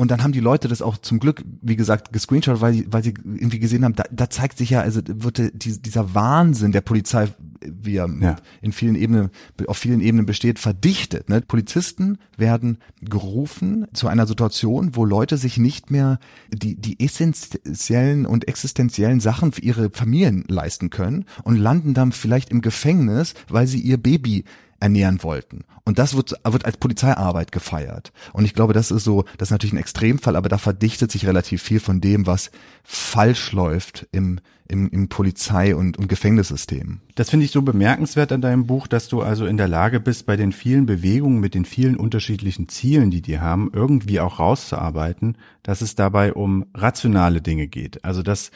[0.00, 3.12] und dann haben die Leute das auch zum Glück, wie gesagt, gescreenshot, weil, weil sie
[3.22, 7.28] irgendwie gesehen haben, da, da zeigt sich ja, also wird die, dieser Wahnsinn der Polizei,
[7.60, 8.36] wie er ja.
[8.62, 9.28] in vielen Ebenen,
[9.66, 11.28] auf vielen Ebenen besteht, verdichtet.
[11.28, 11.42] Ne?
[11.42, 18.48] Polizisten werden gerufen zu einer Situation, wo Leute sich nicht mehr die, die essentiellen und
[18.48, 23.80] existenziellen Sachen für ihre Familien leisten können und landen dann vielleicht im Gefängnis, weil sie
[23.80, 24.44] ihr Baby
[24.80, 25.64] ernähren wollten.
[25.84, 28.12] Und das wird, wird als Polizeiarbeit gefeiert.
[28.32, 31.26] Und ich glaube, das ist so, das ist natürlich ein Extremfall, aber da verdichtet sich
[31.26, 32.50] relativ viel von dem, was
[32.82, 37.00] falsch läuft im, im, im Polizei- und, und Gefängnissystem.
[37.14, 40.26] Das finde ich so bemerkenswert an deinem Buch, dass du also in der Lage bist,
[40.26, 45.36] bei den vielen Bewegungen mit den vielen unterschiedlichen Zielen, die die haben, irgendwie auch rauszuarbeiten,
[45.62, 48.04] dass es dabei um rationale Dinge geht.
[48.04, 48.50] Also dass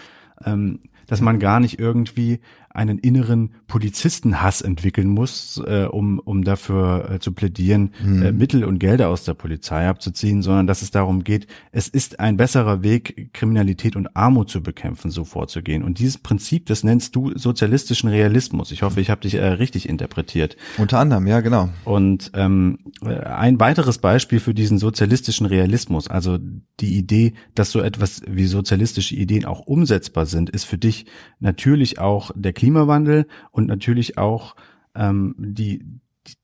[0.45, 2.41] ähm, dass man gar nicht irgendwie
[2.75, 8.23] einen inneren Polizistenhass entwickeln muss, äh, um, um dafür äh, zu plädieren, mhm.
[8.23, 12.19] äh, Mittel und Gelder aus der Polizei abzuziehen, sondern dass es darum geht, es ist
[12.19, 15.85] ein besserer Weg, Kriminalität und Armut zu bekämpfen, so vorzugehen.
[15.85, 18.73] Und dieses Prinzip, das nennst du sozialistischen Realismus.
[18.73, 20.57] Ich hoffe, ich habe dich äh, richtig interpretiert.
[20.77, 21.69] Unter anderem, ja, genau.
[21.85, 26.39] Und ähm, ein weiteres Beispiel für diesen sozialistischen Realismus, also
[26.81, 31.07] die Idee, dass so etwas wie sozialistische Ideen auch umsetzbar sind, ist für dich
[31.39, 34.57] natürlich auch der Klimawandel und natürlich auch
[34.95, 35.85] ähm, die,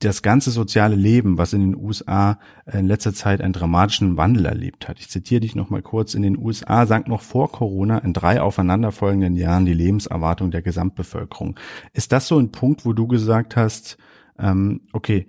[0.00, 2.38] das ganze soziale Leben, was in den USA
[2.70, 5.00] in letzter Zeit einen dramatischen Wandel erlebt hat.
[5.00, 6.12] Ich zitiere dich noch mal kurz.
[6.12, 11.58] In den USA sank noch vor Corona in drei aufeinanderfolgenden Jahren die Lebenserwartung der Gesamtbevölkerung.
[11.94, 13.96] Ist das so ein Punkt, wo du gesagt hast,
[14.38, 15.26] ähm, okay,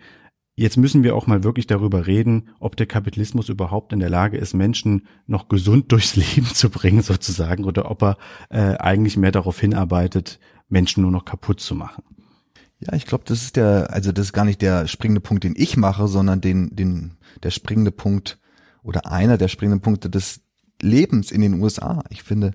[0.61, 4.37] Jetzt müssen wir auch mal wirklich darüber reden, ob der Kapitalismus überhaupt in der Lage
[4.37, 8.17] ist, Menschen noch gesund durchs Leben zu bringen, sozusagen, oder ob er
[8.49, 10.39] äh, eigentlich mehr darauf hinarbeitet,
[10.71, 12.03] Menschen nur noch kaputt zu machen.
[12.79, 15.53] Ja, ich glaube, das ist der, also das ist gar nicht der springende Punkt, den
[15.55, 17.11] ich mache, sondern den, den,
[17.43, 18.39] der springende Punkt
[18.81, 20.41] oder einer der springenden Punkte des
[20.81, 22.03] Lebens in den USA.
[22.09, 22.51] Ich finde,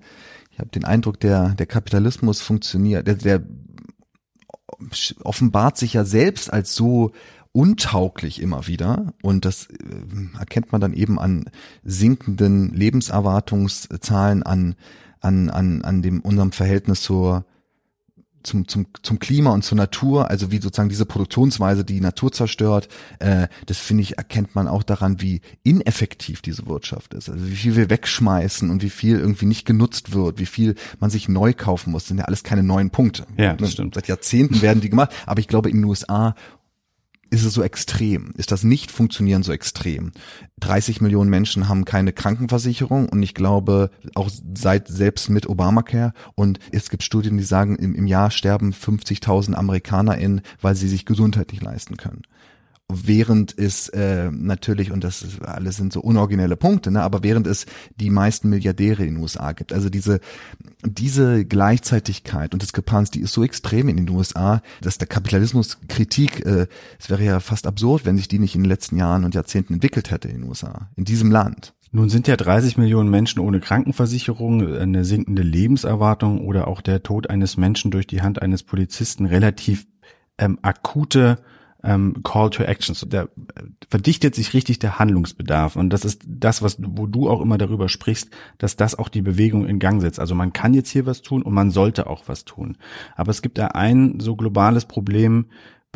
[0.51, 3.43] ich habe den Eindruck, der, der Kapitalismus funktioniert, der, der
[5.23, 7.13] offenbart sich ja selbst als so
[7.53, 11.49] untauglich immer wieder und das äh, erkennt man dann eben an
[11.85, 14.75] sinkenden Lebenserwartungszahlen, an
[15.21, 17.47] an an an dem unserem Verhältnis zur
[18.47, 22.89] zum, zum, zum Klima und zur Natur, also wie sozusagen diese Produktionsweise die Natur zerstört,
[23.19, 27.29] äh, das finde ich, erkennt man auch daran, wie ineffektiv diese Wirtschaft ist.
[27.29, 31.11] Also wie viel wir wegschmeißen und wie viel irgendwie nicht genutzt wird, wie viel man
[31.11, 32.05] sich neu kaufen muss.
[32.05, 33.27] Das sind ja alles keine neuen Punkte.
[33.37, 33.95] Ja, das stimmt.
[33.95, 36.35] Seit Jahrzehnten werden die gemacht, aber ich glaube in den USA
[37.31, 38.33] ist es so extrem?
[38.37, 40.13] Ist das Nicht-Funktionieren so extrem?
[40.61, 46.59] 30 Millionen Menschen haben keine Krankenversicherung und ich glaube auch seit selbst mit Obamacare und
[46.73, 51.53] es gibt Studien, die sagen, im, im Jahr sterben 50.000 AmerikanerInnen, weil sie sich Gesundheit
[51.53, 52.23] nicht leisten können
[52.89, 57.47] während es äh, natürlich, und das ist, alles sind so unoriginelle Punkte, ne, aber während
[57.47, 57.67] es
[57.97, 59.73] die meisten Milliardäre in den USA gibt.
[59.73, 60.21] Also diese,
[60.85, 66.67] diese Gleichzeitigkeit und Diskrepanz, die ist so extrem in den USA, dass der Kapitalismuskritik, äh,
[66.99, 69.75] es wäre ja fast absurd, wenn sich die nicht in den letzten Jahren und Jahrzehnten
[69.75, 71.75] entwickelt hätte in den USA, in diesem Land.
[71.91, 77.31] Nun sind ja 30 Millionen Menschen ohne Krankenversicherung, eine sinkende Lebenserwartung oder auch der Tod
[77.31, 79.87] eines Menschen durch die Hand eines Polizisten relativ
[80.39, 81.39] ähm, akute
[81.87, 83.07] ähm, Call to Actions.
[83.09, 83.29] Da
[83.89, 85.77] verdichtet sich richtig der Handlungsbedarf.
[85.77, 89.23] Und das ist das, was, wo du auch immer darüber sprichst, dass das auch die
[89.23, 90.19] Bewegung in Gang setzt.
[90.21, 92.77] Also man kann jetzt hier was tun und man sollte auch was tun.
[93.15, 95.47] Aber es gibt da ein so globales Problem,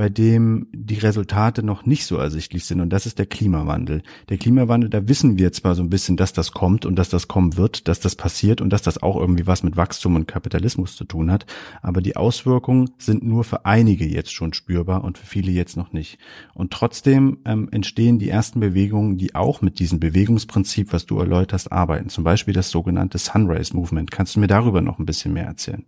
[0.01, 2.81] bei dem die Resultate noch nicht so ersichtlich sind.
[2.81, 4.03] Und das ist der Klimawandel.
[4.31, 7.29] Der Klimawandel, da wissen wir zwar so ein bisschen, dass das kommt und dass das
[7.29, 10.97] kommen wird, dass das passiert und dass das auch irgendwie was mit Wachstum und Kapitalismus
[10.97, 11.45] zu tun hat.
[11.83, 15.93] Aber die Auswirkungen sind nur für einige jetzt schon spürbar und für viele jetzt noch
[15.93, 16.17] nicht.
[16.55, 21.73] Und trotzdem ähm, entstehen die ersten Bewegungen, die auch mit diesem Bewegungsprinzip, was du erläuterst,
[21.73, 22.09] arbeiten.
[22.09, 24.11] Zum Beispiel das sogenannte Sunrise Movement.
[24.11, 25.85] Kannst du mir darüber noch ein bisschen mehr erzählen?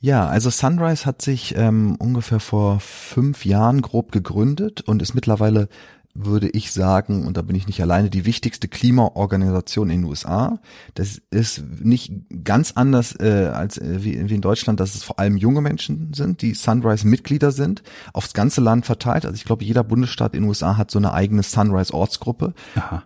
[0.00, 5.68] Ja, also Sunrise hat sich ähm, ungefähr vor fünf Jahren grob gegründet und ist mittlerweile,
[6.14, 10.60] würde ich sagen, und da bin ich nicht alleine, die wichtigste Klimaorganisation in den USA.
[10.94, 12.12] Das ist nicht
[12.44, 16.14] ganz anders äh, als äh, wie, wie in Deutschland, dass es vor allem junge Menschen
[16.14, 17.82] sind, die Sunrise-Mitglieder sind,
[18.12, 19.26] aufs ganze Land verteilt.
[19.26, 22.54] Also ich glaube, jeder Bundesstaat in den USA hat so eine eigene Sunrise-Ortsgruppe.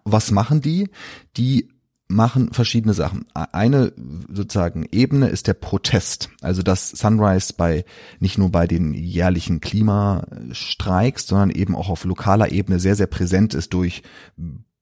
[0.05, 0.91] Was machen die?
[1.39, 1.72] Die
[2.13, 3.27] machen verschiedene Sachen.
[3.35, 3.93] Eine
[4.33, 7.85] sozusagen Ebene ist der Protest, also dass Sunrise bei
[8.21, 13.55] nicht nur bei den jährlichen Klimastreiks, sondern eben auch auf lokaler Ebene sehr sehr präsent
[13.55, 14.03] ist durch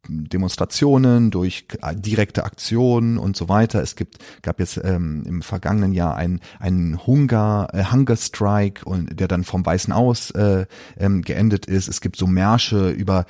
[0.09, 3.83] Demonstrationen, durch direkte Aktionen und so weiter.
[3.83, 9.21] Es gibt, gab jetzt ähm, im vergangenen Jahr einen, einen Hunger, äh, Hunger Strike und
[9.21, 10.67] der dann vom Weißen Aus äh,
[10.99, 11.89] ähm, geendet ist.
[11.89, 13.27] Es gibt so Märsche über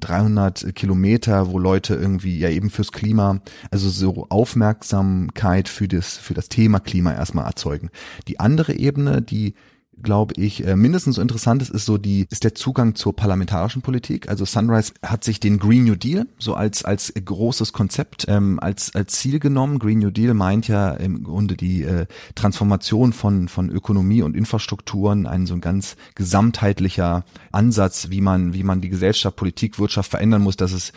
[0.00, 3.40] 300 Kilometer, wo Leute irgendwie ja eben fürs Klima,
[3.70, 7.90] also so Aufmerksamkeit für das für das Thema Klima erstmal erzeugen.
[8.26, 9.54] Die andere Ebene, die
[10.02, 13.82] glaube ich, äh, mindestens so interessant ist, ist so die, ist der Zugang zur parlamentarischen
[13.82, 14.28] Politik.
[14.28, 18.94] Also Sunrise hat sich den Green New Deal so als, als großes Konzept, ähm, als,
[18.94, 19.78] als Ziel genommen.
[19.78, 25.26] Green New Deal meint ja im Grunde die äh, Transformation von, von Ökonomie und Infrastrukturen,
[25.26, 30.42] ein so ein ganz gesamtheitlicher Ansatz, wie man, wie man die Gesellschaft, Politik, Wirtschaft verändern
[30.42, 30.92] muss, dass es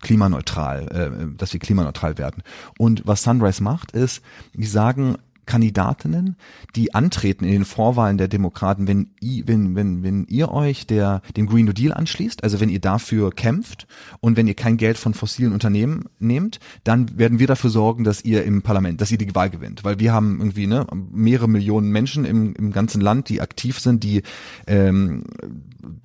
[0.00, 2.42] klimaneutral, äh, dass wir klimaneutral werden.
[2.78, 4.22] Und was Sunrise macht, ist,
[4.54, 6.36] die sagen, Kandidatinnen,
[6.76, 11.46] die antreten in den Vorwahlen der Demokraten, wenn, wenn, wenn, wenn ihr euch der, dem
[11.46, 13.86] Green New Deal anschließt, also wenn ihr dafür kämpft
[14.20, 18.24] und wenn ihr kein Geld von fossilen Unternehmen nehmt, dann werden wir dafür sorgen, dass
[18.24, 21.90] ihr im Parlament, dass ihr die Wahl gewinnt, weil wir haben irgendwie ne, mehrere Millionen
[21.90, 24.22] Menschen im, im ganzen Land, die aktiv sind, die
[24.66, 25.24] ähm,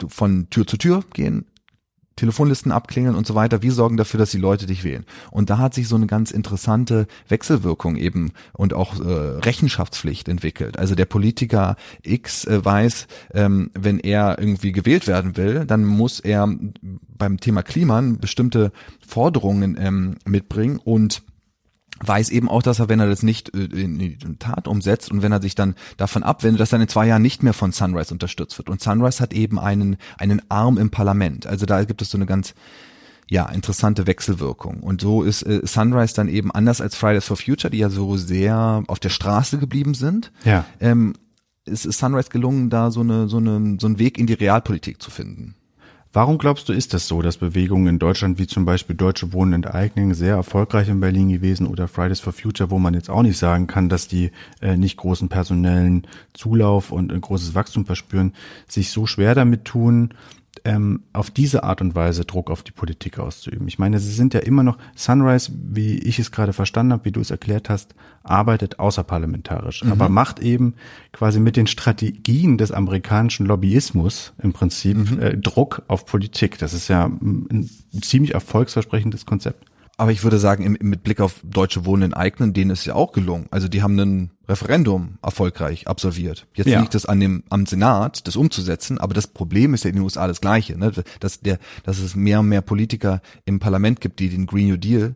[0.07, 1.45] von Tür zu Tür gehen,
[2.20, 3.61] Telefonlisten abklingeln und so weiter.
[3.61, 5.05] Wir sorgen dafür, dass die Leute dich wählen.
[5.32, 10.78] Und da hat sich so eine ganz interessante Wechselwirkung eben und auch äh, Rechenschaftspflicht entwickelt.
[10.78, 16.20] Also der Politiker X äh, weiß, ähm, wenn er irgendwie gewählt werden will, dann muss
[16.20, 16.47] er
[17.17, 18.72] beim Thema Klima bestimmte
[19.05, 21.24] Forderungen ähm, mitbringen und
[22.00, 25.22] weiß eben auch, dass er, wenn er das nicht äh, in die Tat umsetzt und
[25.22, 28.14] wenn er sich dann davon abwendet, dass er in zwei Jahren nicht mehr von Sunrise
[28.14, 28.70] unterstützt wird.
[28.70, 31.45] Und Sunrise hat eben einen, einen Arm im Parlament.
[31.47, 32.54] Also da gibt es so eine ganz
[33.30, 34.82] ja, interessante Wechselwirkung.
[34.82, 38.18] Und so ist äh, Sunrise dann eben anders als Fridays for Future, die ja so
[38.18, 40.32] sehr auf der Straße geblieben sind.
[40.43, 40.66] Ja.
[40.80, 41.14] Ähm,
[41.66, 45.02] ist, ist Sunrise gelungen, da so eine, so eine, so einen Weg in die Realpolitik
[45.02, 45.56] zu finden.
[46.12, 49.53] Warum glaubst du, ist das so, dass Bewegungen in Deutschland wie zum Beispiel Deutsche Wohnen
[49.53, 53.38] enteignen sehr erfolgreich in Berlin gewesen oder Fridays for Future, wo man jetzt auch nicht
[53.38, 58.34] sagen kann, dass die äh, nicht großen personellen Zulauf und ein großes Wachstum verspüren,
[58.68, 60.16] sich so schwer damit tun,
[60.70, 63.67] ähm, auf diese Art und Weise Druck auf die Politik auszuüben.
[63.67, 67.11] Ich meine, sie sind ja immer noch, Sunrise, wie ich es gerade verstanden habe, wie
[67.11, 69.91] du es erklärt hast, arbeitet außerparlamentarisch, mhm.
[69.91, 70.76] aber macht eben
[71.11, 75.20] quasi mit den Strategien des amerikanischen Lobbyismus im Prinzip mhm.
[75.20, 76.59] äh, Druck auf Politik.
[76.59, 77.67] Das ist ja ein
[78.01, 79.68] ziemlich erfolgsversprechendes Konzept.
[80.00, 82.95] Aber ich würde sagen, im, mit Blick auf Deutsche Wohnen in Eignen, denen ist ja
[82.95, 83.47] auch gelungen.
[83.52, 86.47] Also die haben ein Referendum erfolgreich absolviert.
[86.56, 86.80] Jetzt ja.
[86.80, 90.04] liegt es an dem, am Senat, das umzusetzen, aber das Problem ist ja in den
[90.04, 90.93] USA das gleiche, ne?
[91.20, 94.78] dass, der, dass es mehr und mehr Politiker im Parlament gibt, die den Green New
[94.78, 95.16] Deal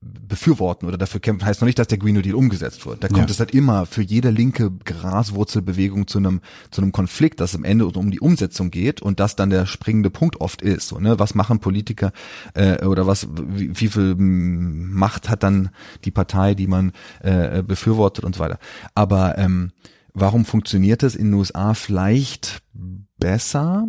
[0.00, 3.02] befürworten oder dafür kämpfen, heißt noch nicht, dass der Green New Deal umgesetzt wird.
[3.02, 3.30] Da kommt ja.
[3.30, 6.40] es halt immer für jede linke Graswurzelbewegung zu einem
[6.70, 10.10] zu einem Konflikt, dass am Ende um die Umsetzung geht und das dann der springende
[10.10, 10.88] Punkt oft ist.
[10.88, 11.18] So, ne?
[11.18, 12.12] Was machen Politiker
[12.54, 15.70] äh, oder was wie, wie viel Macht hat dann
[16.04, 18.58] die Partei, die man äh, befürwortet und so weiter.
[18.94, 19.72] Aber ähm,
[20.14, 22.62] warum funktioniert es in den USA vielleicht
[23.18, 23.88] besser?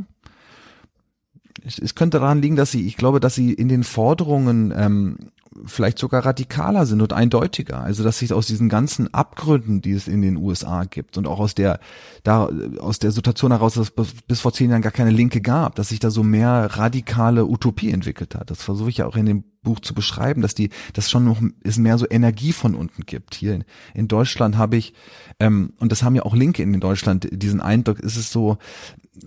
[1.65, 5.17] es könnte daran liegen, dass sie, ich glaube, dass sie in den Forderungen ähm,
[5.65, 7.81] vielleicht sogar radikaler sind und eindeutiger.
[7.81, 11.39] Also dass sich aus diesen ganzen Abgründen, die es in den USA gibt und auch
[11.39, 11.79] aus der
[12.23, 12.49] da
[12.79, 15.89] aus der Situation heraus, dass es bis vor zehn Jahren gar keine Linke gab, dass
[15.89, 18.49] sich da so mehr radikale Utopie entwickelt hat.
[18.51, 21.41] Das versuche ich ja auch in dem Buch zu beschreiben, dass die, dass schon noch
[21.63, 23.35] es mehr so Energie von unten gibt.
[23.35, 24.93] Hier in, in Deutschland habe ich,
[25.39, 28.57] ähm, und das haben ja auch Linke in Deutschland, diesen Eindruck, ist es so,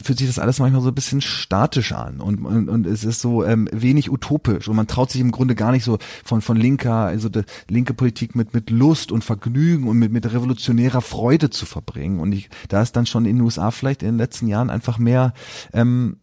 [0.02, 3.20] fühlt sich das alles manchmal so ein bisschen statisch an und, und, und es ist
[3.20, 6.56] so ähm, wenig utopisch und man traut sich im Grunde gar nicht so von von
[6.56, 11.50] linker also die linke Politik mit mit Lust und Vergnügen und mit mit revolutionärer Freude
[11.50, 14.46] zu verbringen und ich da ist dann schon in den USA vielleicht in den letzten
[14.46, 15.34] Jahren einfach mehr
[15.72, 16.16] ähm,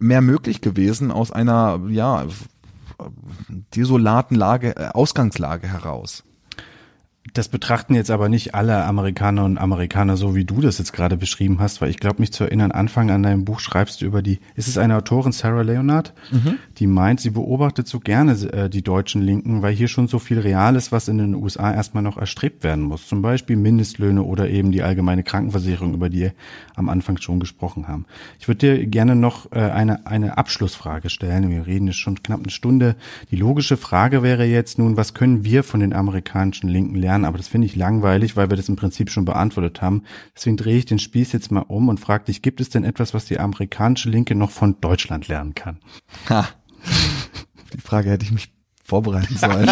[0.00, 2.26] mehr möglich gewesen aus einer ja
[3.74, 6.24] desolaten Lage äh, Ausgangslage heraus
[7.32, 11.16] das betrachten jetzt aber nicht alle Amerikaner und Amerikaner so, wie du das jetzt gerade
[11.16, 14.20] beschrieben hast, weil ich glaube, mich zu erinnern, Anfang an deinem Buch schreibst du über
[14.20, 16.58] die, ist es eine Autorin, Sarah Leonard, mhm.
[16.76, 20.38] die meint, sie beobachtet so gerne äh, die deutschen Linken, weil hier schon so viel
[20.38, 23.08] real ist, was in den USA erstmal noch erstrebt werden muss.
[23.08, 26.32] Zum Beispiel Mindestlöhne oder eben die allgemeine Krankenversicherung, über die wir
[26.74, 28.06] am Anfang schon gesprochen haben.
[28.38, 31.50] Ich würde dir gerne noch äh, eine, eine Abschlussfrage stellen.
[31.50, 32.96] Wir reden jetzt schon knapp eine Stunde.
[33.30, 37.13] Die logische Frage wäre jetzt nun, was können wir von den amerikanischen Linken lernen?
[37.14, 40.02] Lernen, aber das finde ich langweilig, weil wir das im Prinzip schon beantwortet haben.
[40.34, 43.14] Deswegen drehe ich den Spieß jetzt mal um und frage dich, gibt es denn etwas,
[43.14, 45.78] was die amerikanische Linke noch von Deutschland lernen kann?
[46.28, 46.48] Ha.
[47.72, 48.52] Die Frage hätte ich mich
[48.82, 49.70] vorbereiten sollen.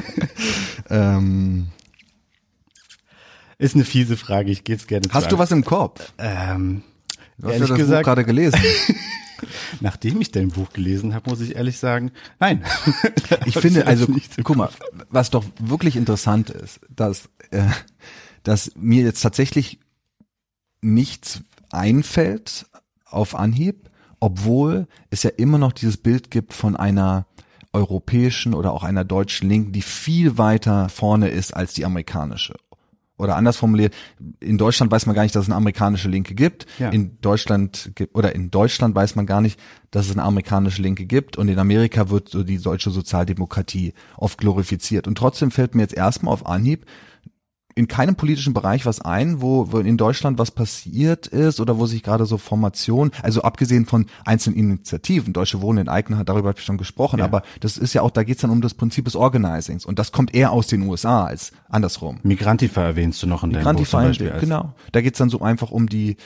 [0.90, 1.68] ähm.
[3.58, 6.12] Ist eine fiese Frage, ich gehe es gerne Hast du was im Kopf?
[6.18, 6.82] Ähm,
[7.38, 8.60] du hast ja das gesagt, Buch gerade gelesen.
[9.80, 12.64] Nachdem ich dein Buch gelesen habe, muss ich ehrlich sagen, nein.
[13.46, 14.06] ich finde, also
[14.42, 14.70] guck mal,
[15.10, 17.66] was doch wirklich interessant ist, dass, äh,
[18.42, 19.80] dass mir jetzt tatsächlich
[20.80, 22.66] nichts einfällt
[23.04, 27.26] auf Anhieb, obwohl es ja immer noch dieses Bild gibt von einer
[27.72, 32.54] europäischen oder auch einer deutschen Linken, die viel weiter vorne ist als die amerikanische
[33.18, 33.94] oder anders formuliert,
[34.40, 36.66] in Deutschland weiß man gar nicht, dass es eine amerikanische Linke gibt.
[36.78, 36.90] Ja.
[36.90, 39.58] In Deutschland oder in Deutschland weiß man gar nicht,
[39.90, 41.36] dass es eine amerikanische Linke gibt.
[41.36, 45.06] Und in Amerika wird so die deutsche Sozialdemokratie oft glorifiziert.
[45.06, 46.84] Und trotzdem fällt mir jetzt erstmal auf Anhieb
[47.76, 51.84] in keinem politischen Bereich was ein, wo, wo in Deutschland was passiert ist oder wo
[51.84, 56.54] sich gerade so Formation, also abgesehen von einzelnen Initiativen, Deutsche Wohnen in Eigner hat darüber
[56.56, 57.26] schon gesprochen, ja.
[57.26, 60.10] aber das ist ja auch, da geht's dann um das Prinzip des Organizings und das
[60.10, 62.18] kommt eher aus den USA als andersrum.
[62.22, 64.32] Migrantifa erwähnst du noch in deinem Buch zum Beispiel.
[64.40, 66.16] Genau, da geht's dann so einfach um die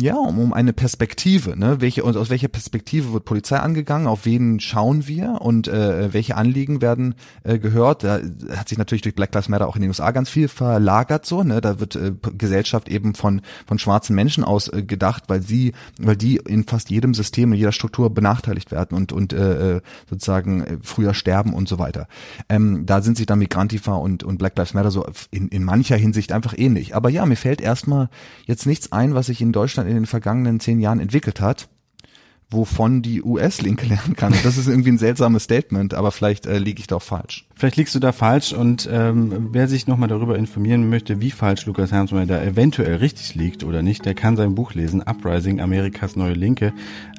[0.00, 1.80] ja, um, um eine Perspektive, ne?
[1.80, 4.06] Welche und aus welcher Perspektive wird Polizei angegangen?
[4.06, 8.04] Auf wen schauen wir und äh, welche Anliegen werden äh, gehört?
[8.04, 8.20] Da
[8.56, 11.42] hat sich natürlich durch Black Lives Matter auch in den USA ganz viel verlagert so,
[11.42, 11.60] ne?
[11.60, 16.16] Da wird äh, Gesellschaft eben von von schwarzen Menschen aus äh, gedacht, weil sie, weil
[16.16, 20.62] die in fast jedem System in jeder Struktur benachteiligt werden und und äh, äh sozusagen
[20.62, 22.08] äh, früher sterben und so weiter.
[22.48, 25.96] Ähm, da sind sich dann Migrantifa und und Black Lives Matter so in in mancher
[25.96, 26.96] Hinsicht einfach ähnlich.
[26.96, 28.08] Aber ja, mir fällt erstmal
[28.46, 31.68] jetzt nichts ein, was ich in Deutschland in den vergangenen zehn Jahren entwickelt hat
[32.50, 34.34] wovon die US-Linke lernen kann.
[34.42, 37.46] das ist irgendwie ein seltsames Statement, aber vielleicht äh, liege ich doch falsch.
[37.54, 41.66] Vielleicht liegst du da falsch und ähm, wer sich nochmal darüber informieren möchte, wie falsch
[41.66, 46.16] Lukas Hermsmeyer da eventuell richtig liegt oder nicht, der kann sein Buch lesen, Uprising, Amerikas
[46.16, 46.72] neue Linke.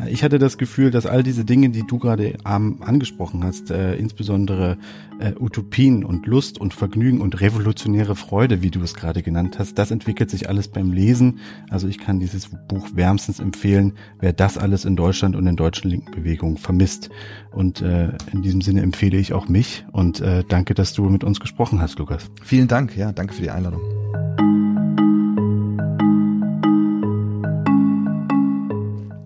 [0.07, 4.78] Ich hatte das Gefühl, dass all diese Dinge, die du gerade angesprochen hast, äh, insbesondere
[5.22, 9.78] äh, Utopien und Lust und Vergnügen und revolutionäre Freude, wie du es gerade genannt hast,
[9.78, 11.39] das entwickelt sich alles beim Lesen.
[11.69, 15.89] Also ich kann dieses Buch wärmstens empfehlen, wer das alles in Deutschland und in deutschen
[15.89, 17.09] linken Bewegungen vermisst.
[17.51, 21.24] Und äh, in diesem Sinne empfehle ich auch mich und äh, danke, dass du mit
[21.24, 22.30] uns gesprochen hast, Lukas.
[22.43, 23.82] Vielen Dank, ja, danke für die Einladung.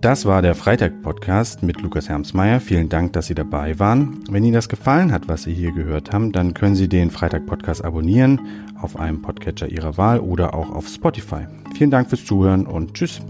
[0.00, 2.60] Das war der Freitag-Podcast mit Lukas Hermsmeyer.
[2.60, 4.22] Vielen Dank, dass Sie dabei waren.
[4.30, 7.84] Wenn Ihnen das gefallen hat, was Sie hier gehört haben, dann können Sie den Freitag-Podcast
[7.84, 8.40] abonnieren
[8.80, 11.46] auf einem Podcatcher Ihrer Wahl oder auch auf Spotify.
[11.74, 13.20] Vielen Dank fürs Zuhören und Tschüss.